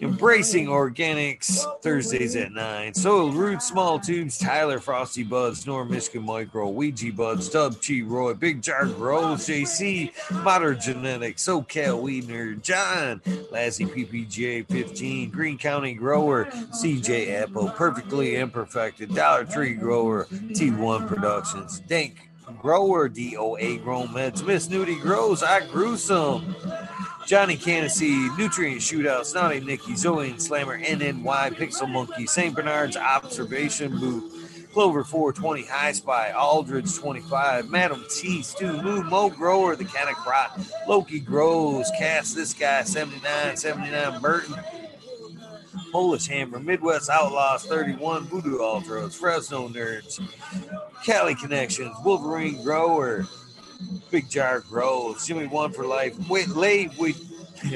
Embracing 0.00 0.68
Organics, 0.68 1.66
Thursdays 1.82 2.34
at 2.34 2.52
9, 2.52 2.94
Soil 2.94 3.30
Roots, 3.30 3.68
Small 3.68 4.00
Tubes, 4.00 4.38
Tyler, 4.38 4.78
Frosty 4.78 5.22
Buds, 5.22 5.66
Norm 5.66 5.90
Michigan 5.90 6.22
Micro, 6.22 6.70
Ouija 6.70 7.12
Buds, 7.12 7.50
Dub 7.50 7.76
Chi 7.86 8.00
Roy, 8.00 8.32
Big 8.32 8.62
Jar 8.62 8.86
Grows, 8.86 9.46
JC, 9.46 10.10
Modern 10.42 10.80
Genetics, 10.80 11.46
SoCal 11.46 12.02
Weedner, 12.02 12.60
John, 12.62 13.20
Lassie 13.50 13.84
PPGA 13.84 14.66
15, 14.66 15.28
Green 15.28 15.58
County 15.58 15.92
Grower, 15.92 16.46
CJ 16.46 17.42
Apple, 17.42 17.68
Perfectly 17.68 18.36
Imperfected, 18.36 19.14
Dollar 19.14 19.44
Tree 19.44 19.74
Grower, 19.74 20.24
T1 20.24 21.06
Productions, 21.06 21.80
Dank 21.80 22.13
Grower, 22.52 23.08
DOA 23.08 23.82
Grown 23.82 24.08
Meds, 24.08 24.46
Miss 24.46 24.68
Nudie 24.68 25.00
Grows, 25.00 25.42
I 25.42 25.66
Grew 25.66 25.96
Some, 25.96 26.54
Johnny 27.26 27.56
Candace, 27.56 28.00
Nutrient 28.00 28.80
Shootout, 28.80 29.24
Snotty 29.24 29.60
Nicky, 29.60 29.96
Zoe 29.96 30.30
and 30.30 30.40
Slammer, 30.42 30.78
NNY, 30.78 31.54
Pixel 31.56 31.90
Monkey, 31.90 32.26
St. 32.26 32.54
Bernard's 32.54 32.96
Observation 32.96 33.98
Booth, 33.98 34.70
Clover 34.72 35.04
420, 35.04 35.64
High 35.64 35.92
Spy, 35.92 36.32
Aldridge 36.32 36.94
25, 36.94 37.70
Madam 37.70 38.04
T, 38.10 38.42
Stu 38.42 38.82
Moo, 38.82 39.02
Mo 39.02 39.30
Grower, 39.30 39.76
The 39.76 39.84
Canic 39.84 40.26
Rot, 40.26 40.60
Loki 40.86 41.20
Grows, 41.20 41.90
Cast 41.98 42.34
This 42.34 42.52
Guy 42.52 42.82
79, 42.82 43.56
79, 43.56 44.20
Burton, 44.20 44.56
Polish 45.92 46.26
Hammer, 46.26 46.58
Midwest 46.58 47.08
Outlaws 47.08 47.64
31, 47.66 48.24
Voodoo 48.24 48.58
Ultras, 48.58 49.14
Fresno 49.14 49.68
Nerds, 49.68 50.20
Cali 51.04 51.34
Connections, 51.34 51.94
Wolverine 52.02 52.62
Grower, 52.62 53.26
Big 54.10 54.30
Jar 54.30 54.60
Grows, 54.60 55.26
Jimmy 55.26 55.46
One 55.46 55.70
for 55.70 55.84
Life, 55.84 56.16
wait, 56.30 56.48
laid, 56.48 56.92
wait, 56.98 57.16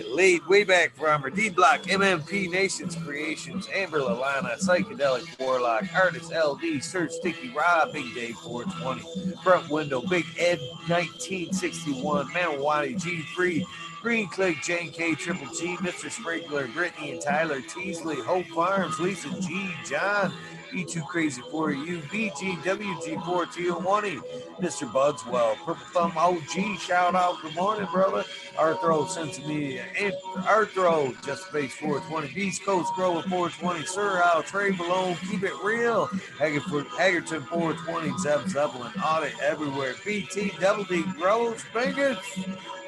laid 0.08 0.46
way 0.48 0.64
back 0.64 0.96
from 0.96 1.22
D 1.34 1.50
Block, 1.50 1.82
MMP 1.82 2.50
Nations 2.50 2.96
Creations, 2.96 3.68
Amber 3.74 3.98
Lalana, 3.98 4.58
Psychedelic 4.58 5.38
Warlock, 5.38 5.84
Artist 5.94 6.32
LD, 6.32 6.82
Search 6.82 7.12
Sticky 7.12 7.50
Rob, 7.50 7.92
Big 7.92 8.14
Day 8.14 8.32
420, 8.32 9.36
Front 9.42 9.68
Window, 9.68 10.00
Big 10.00 10.24
Ed 10.38 10.58
1961, 10.86 12.28
Manawati 12.28 12.98
G3, 12.98 13.62
Green 14.00 14.26
Click, 14.28 14.56
Jane 14.62 14.90
K, 14.90 15.14
Triple 15.14 15.52
G, 15.54 15.76
Mr. 15.76 16.10
Sprinkler, 16.10 16.66
Brittany 16.68 17.10
and 17.10 17.20
Tyler, 17.20 17.60
Teasley, 17.60 18.16
Hope 18.16 18.46
Farms, 18.46 18.98
Lisa 18.98 19.28
G, 19.38 19.70
John, 19.84 20.32
E2 20.72 21.06
Crazy 21.06 21.42
for 21.50 21.70
You, 21.70 21.98
BG, 21.98 22.56
WG4, 22.62 23.46
Tijuana, 23.46 24.20
Mr. 24.60 24.90
Budswell, 24.92 25.56
Purple 25.64 25.86
Thumb 25.92 26.12
OG, 26.16 26.78
shout 26.78 27.14
out, 27.14 27.40
good 27.42 27.54
morning, 27.54 27.86
brother. 27.92 28.24
Arthro, 28.58 29.08
Sense 29.08 29.38
Media, 29.46 29.84
Arthro, 30.42 31.14
Just 31.24 31.46
Space 31.46 31.74
420, 31.76 32.34
Beast 32.34 32.64
Coast 32.64 32.92
Grower 32.96 33.22
420, 33.22 33.86
Sir 33.86 34.20
Al, 34.20 34.42
Trey 34.42 34.70
Malone, 34.70 35.16
Keep 35.30 35.44
It 35.44 35.52
Real, 35.62 36.06
Hagerton 36.38 37.46
420, 37.46 38.18
Zeb 38.18 38.48
Zeppelin, 38.48 38.92
Audit 39.04 39.38
Everywhere, 39.40 39.94
BT, 40.04 40.52
Double 40.60 40.84
D, 40.84 41.04
Grows, 41.16 41.62
Fingers, 41.62 42.18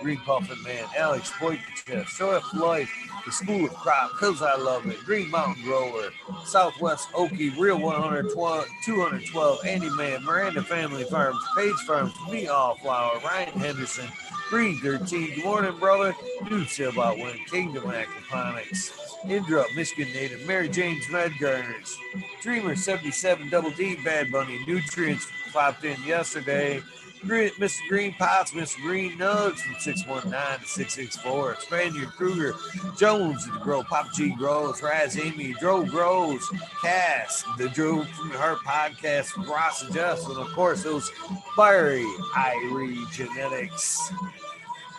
Green 0.03 0.19
Puffin 0.19 0.63
Man, 0.63 0.85
Alex 0.97 1.33
Boykin, 1.41 2.05
Show 2.07 2.31
Up 2.31 2.55
Life, 2.55 2.91
The 3.27 3.33
School 3.33 3.67
of 3.67 3.75
Crop, 3.75 4.11
Cause 4.13 4.43
I 4.43 4.57
Love 4.57 4.87
It, 4.87 4.99
Green 5.05 5.31
Mountain 5.31 5.63
Grower, 5.65 6.11
Southwest 6.45 7.11
Okie, 7.13 7.57
Real 7.59 7.79
112, 7.79 8.67
212, 8.85 9.67
Andy 9.67 9.91
Man, 9.91 10.25
Miranda 10.25 10.63
Family 10.63 11.05
Farms, 11.05 11.39
Page 11.57 11.75
Farms, 11.87 12.15
Me 12.31 12.49
All 12.49 12.77
Flower, 12.77 13.19
Ryan 13.25 13.59
Henderson, 13.59 14.09
Green 14.49 14.79
13, 14.81 15.35
Good 15.37 15.45
morning, 15.45 15.79
brother. 15.79 16.15
New 16.51 16.65
about 16.89 17.19
Win, 17.19 17.37
Kingdom 17.51 17.85
Aquaponics, 17.85 18.91
Indra, 19.29 19.65
Michigan 19.77 20.13
native, 20.13 20.47
Mary 20.47 20.69
Jane's 20.69 21.09
Red 21.11 21.33
Garners, 21.39 21.97
Dreamer 22.43 22.75
77, 22.75 23.51
Double 23.51 23.71
D, 23.71 23.97
Bad 24.05 24.33
Bunny, 24.33 24.59
Nutrients 24.67 25.29
popped 25.53 25.85
in 25.85 26.03
yesterday. 26.05 26.83
Green, 27.27 27.51
Mr. 27.51 27.79
Green 27.89 28.15
Pots, 28.15 28.53
Mr. 28.53 28.81
Green 28.83 29.13
Nugs 29.19 29.59
from 29.59 29.75
619 29.79 30.61
to 30.61 30.67
664. 30.67 31.57
Spaniard 31.61 32.09
Kruger, 32.11 32.55
Jones, 32.97 33.45
the 33.47 33.59
Grow, 33.59 33.83
Pop 33.83 34.13
G 34.15 34.31
Grows, 34.31 34.83
Raz 34.83 35.19
Amy, 35.19 35.55
Dro 35.61 35.85
Grows, 35.85 36.49
Cass, 36.83 37.45
the 37.59 37.69
Drew 37.69 38.05
from 38.05 38.31
Heart 38.31 38.59
podcast, 38.59 39.47
Ross 39.47 39.83
and 39.83 39.93
Justin, 39.93 40.37
and 40.37 40.41
of 40.47 40.53
course, 40.55 40.83
those 40.83 41.11
fiery 41.55 42.05
Irie 42.35 43.11
genetics. 43.13 44.13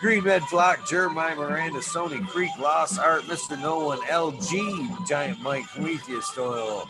Green 0.00 0.24
Red 0.24 0.42
Flock, 0.42 0.88
Jeremiah 0.88 1.36
Miranda, 1.36 1.78
Sony 1.78 2.26
Creek, 2.26 2.50
Lost 2.58 2.98
Art, 2.98 3.22
Mr. 3.22 3.60
Nolan, 3.60 4.00
LG, 4.00 5.06
Giant 5.06 5.40
Mike, 5.40 5.64
Prometheus 5.66 6.36
Oil, 6.36 6.88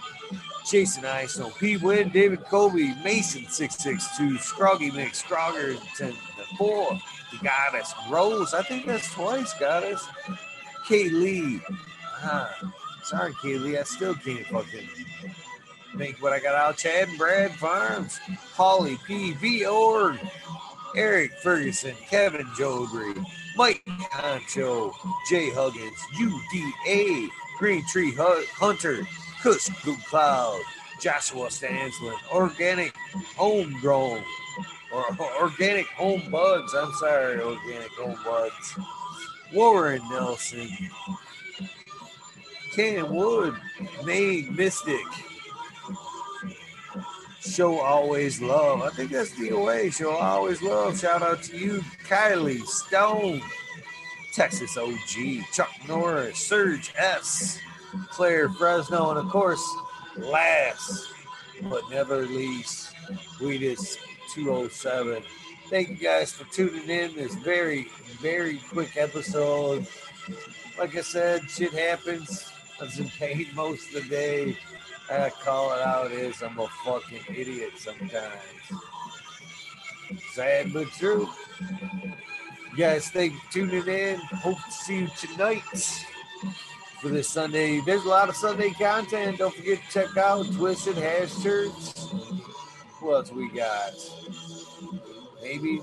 Jason 0.64 1.04
Iso, 1.04 1.56
P. 1.58 1.76
Win, 1.76 2.08
David 2.10 2.44
Colby, 2.44 2.94
Mason 3.04 3.46
662, 3.48 4.38
Scroggy 4.38 4.90
Mix, 4.90 5.22
Scroggerton, 5.22 6.14
the 6.36 6.56
four, 6.56 6.98
the 7.30 7.38
Goddess, 7.42 7.92
Rose, 8.10 8.54
I 8.54 8.62
think 8.62 8.86
that's 8.86 9.10
twice, 9.12 9.52
Goddess, 9.58 10.06
Kay 10.86 11.08
Lee. 11.08 11.60
Ah, 12.24 12.72
sorry, 13.02 13.32
Kay 13.42 13.58
Lee, 13.58 13.78
I 13.78 13.82
still 13.82 14.14
can't 14.14 14.46
fucking 14.46 14.88
make 15.94 16.22
what 16.22 16.32
I 16.32 16.40
got 16.40 16.54
out. 16.54 16.76
Chad 16.76 17.08
and 17.08 17.18
Brad 17.18 17.52
Farms, 17.52 18.18
Holly 18.54 18.98
P. 19.06 19.32
V. 19.34 19.66
Org, 19.66 20.18
Eric 20.96 21.32
Ferguson, 21.42 21.94
Kevin 22.08 22.46
Jodry, 22.48 23.24
Mike 23.56 23.82
Concho, 24.10 24.92
Jay 25.28 25.50
Huggins, 25.50 25.98
UDA, 26.14 27.28
Green 27.58 27.84
Tree 27.88 28.12
Hunter, 28.14 29.06
Kush 29.42 29.68
Blue 29.82 29.96
Cloud, 30.08 30.60
Joshua 31.00 31.48
Stanslin, 31.48 32.16
Organic 32.32 32.94
Homegrown, 33.36 34.22
or 34.94 35.04
Organic 35.40 35.86
Home 35.88 36.22
Buds. 36.30 36.72
I'm 36.74 36.92
sorry, 36.94 37.40
Organic 37.40 37.90
Home 37.92 38.16
Buds. 38.24 38.78
Warren 39.52 40.00
Nelson, 40.08 40.68
Ken 42.74 43.12
Wood, 43.12 43.54
Made 44.04 44.56
Mystic, 44.56 45.04
Show 47.40 47.80
Always 47.80 48.40
Love. 48.40 48.82
I 48.82 48.90
think 48.90 49.10
that's 49.10 49.32
the 49.32 49.50
DOA. 49.50 49.92
Show 49.92 50.12
Always 50.12 50.62
Love. 50.62 51.00
Shout 51.00 51.22
out 51.22 51.42
to 51.42 51.56
you, 51.58 51.82
Kylie 52.06 52.64
Stone, 52.64 53.42
Texas 54.32 54.78
OG, 54.78 55.44
Chuck 55.52 55.70
Norris, 55.88 56.38
Serge 56.38 56.94
S, 56.96 57.58
Claire 58.10 58.48
Fresno, 58.48 59.10
and 59.10 59.18
of 59.18 59.28
course, 59.28 59.62
last 60.16 61.08
but 61.64 61.88
never 61.90 62.26
least, 62.26 62.94
Weedus 63.38 63.98
207. 64.34 65.22
Thank 65.68 65.88
you 65.88 65.96
guys 65.96 66.32
for 66.32 66.44
tuning 66.52 66.88
in 66.88 67.14
this 67.14 67.34
very, 67.36 67.88
very 68.20 68.58
quick 68.70 68.96
episode. 68.96 69.86
Like 70.78 70.96
I 70.96 71.02
said, 71.02 71.48
shit 71.48 71.72
happens. 71.72 72.50
I 72.80 72.84
was 72.84 72.98
in 72.98 73.08
pain 73.08 73.46
most 73.54 73.94
of 73.94 74.02
the 74.02 74.08
day. 74.08 74.56
I 75.10 75.30
call 75.30 75.72
it 75.74 75.82
out 75.82 76.10
is 76.10 76.42
I'm 76.42 76.58
a 76.58 76.68
fucking 76.84 77.20
idiot 77.28 77.72
sometimes. 77.76 78.32
Sad 80.32 80.72
but 80.72 80.88
true. 80.92 81.28
You 82.70 82.76
guys, 82.76 83.08
thank 83.10 83.32
you 83.32 83.38
for 83.40 83.52
tuning 83.52 83.86
in. 83.86 84.18
Hope 84.18 84.56
to 84.64 84.72
see 84.72 85.00
you 85.00 85.08
tonight 85.18 85.62
for 87.02 87.08
this 87.08 87.28
Sunday. 87.28 87.80
There's 87.80 88.04
a 88.04 88.08
lot 88.08 88.28
of 88.28 88.36
Sunday 88.36 88.70
content. 88.70 89.38
Don't 89.38 89.52
forget 89.52 89.80
to 89.82 89.92
check 89.92 90.16
out 90.16 90.46
Twisted 90.52 90.96
Hash 90.96 91.42
Church. 91.42 91.72
What 93.00 93.14
else 93.14 93.32
we 93.32 93.50
got? 93.50 93.92
Maybe 95.42 95.82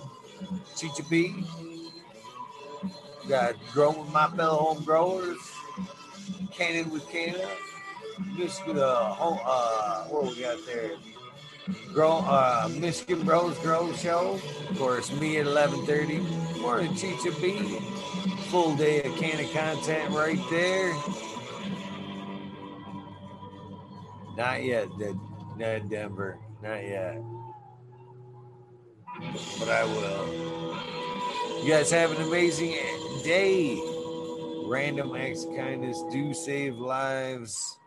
Chicha 0.77 1.03
B. 1.09 1.43
Got 3.27 3.55
Growing 3.73 3.99
with 3.99 4.13
My 4.13 4.29
Fellow 4.29 4.59
Home 4.59 4.83
Growers. 4.85 5.37
Cannon 6.51 6.89
with 6.89 7.07
Canada. 7.09 7.49
Michigan, 8.37 8.79
uh, 8.79 9.13
home, 9.13 9.39
uh, 9.45 10.05
what 10.05 10.23
we 10.23 10.41
got 10.41 10.57
there? 10.65 10.91
Grow, 11.93 12.17
uh, 12.19 12.69
Michigan 12.79 13.23
Bros 13.23 13.57
Grow 13.59 13.91
Show. 13.93 14.39
Of 14.69 14.77
course, 14.77 15.11
me 15.19 15.37
at 15.37 15.45
11:30. 15.45 16.19
Morning, 16.61 16.95
Chicha 16.95 17.31
B. 17.41 17.79
Full 18.49 18.75
day 18.75 19.03
of 19.03 19.15
can 19.17 19.39
of 19.39 19.51
content 19.51 20.09
right 20.11 20.39
there. 20.49 20.93
Not 24.35 24.63
yet, 24.63 24.87
Ned 25.57 25.89
Denver. 25.89 26.39
Not 26.61 26.83
yet. 26.83 27.21
But 29.59 29.69
I 29.69 29.83
will. 29.83 31.63
You 31.63 31.69
guys 31.69 31.91
have 31.91 32.11
an 32.11 32.21
amazing 32.27 32.75
day. 33.23 33.77
Random 34.65 35.15
acts 35.15 35.43
of 35.43 35.55
kindness 35.55 36.01
do 36.11 36.33
save 36.33 36.75
lives. 36.77 37.79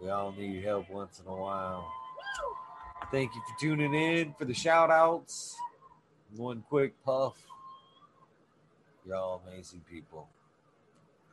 We 0.00 0.10
all 0.10 0.32
need 0.32 0.64
help 0.64 0.90
once 0.90 1.20
in 1.20 1.26
a 1.26 1.36
while. 1.36 1.92
Thank 3.10 3.34
you 3.34 3.42
for 3.42 3.60
tuning 3.60 3.94
in 3.94 4.34
for 4.34 4.44
the 4.44 4.54
shout 4.54 4.90
outs. 4.90 5.56
One 6.36 6.64
quick 6.68 6.94
puff. 7.04 7.36
You're 9.06 9.16
all 9.16 9.42
amazing 9.46 9.82
people. 9.90 10.28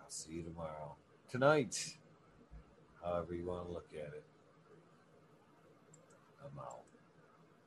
I'll 0.02 0.10
see 0.10 0.34
you 0.34 0.44
tomorrow. 0.44 0.96
Tonight, 1.30 1.96
however 3.04 3.34
you 3.34 3.46
want 3.46 3.68
to 3.68 3.74
look 3.74 3.88
at 3.94 4.14
it. 4.14 4.24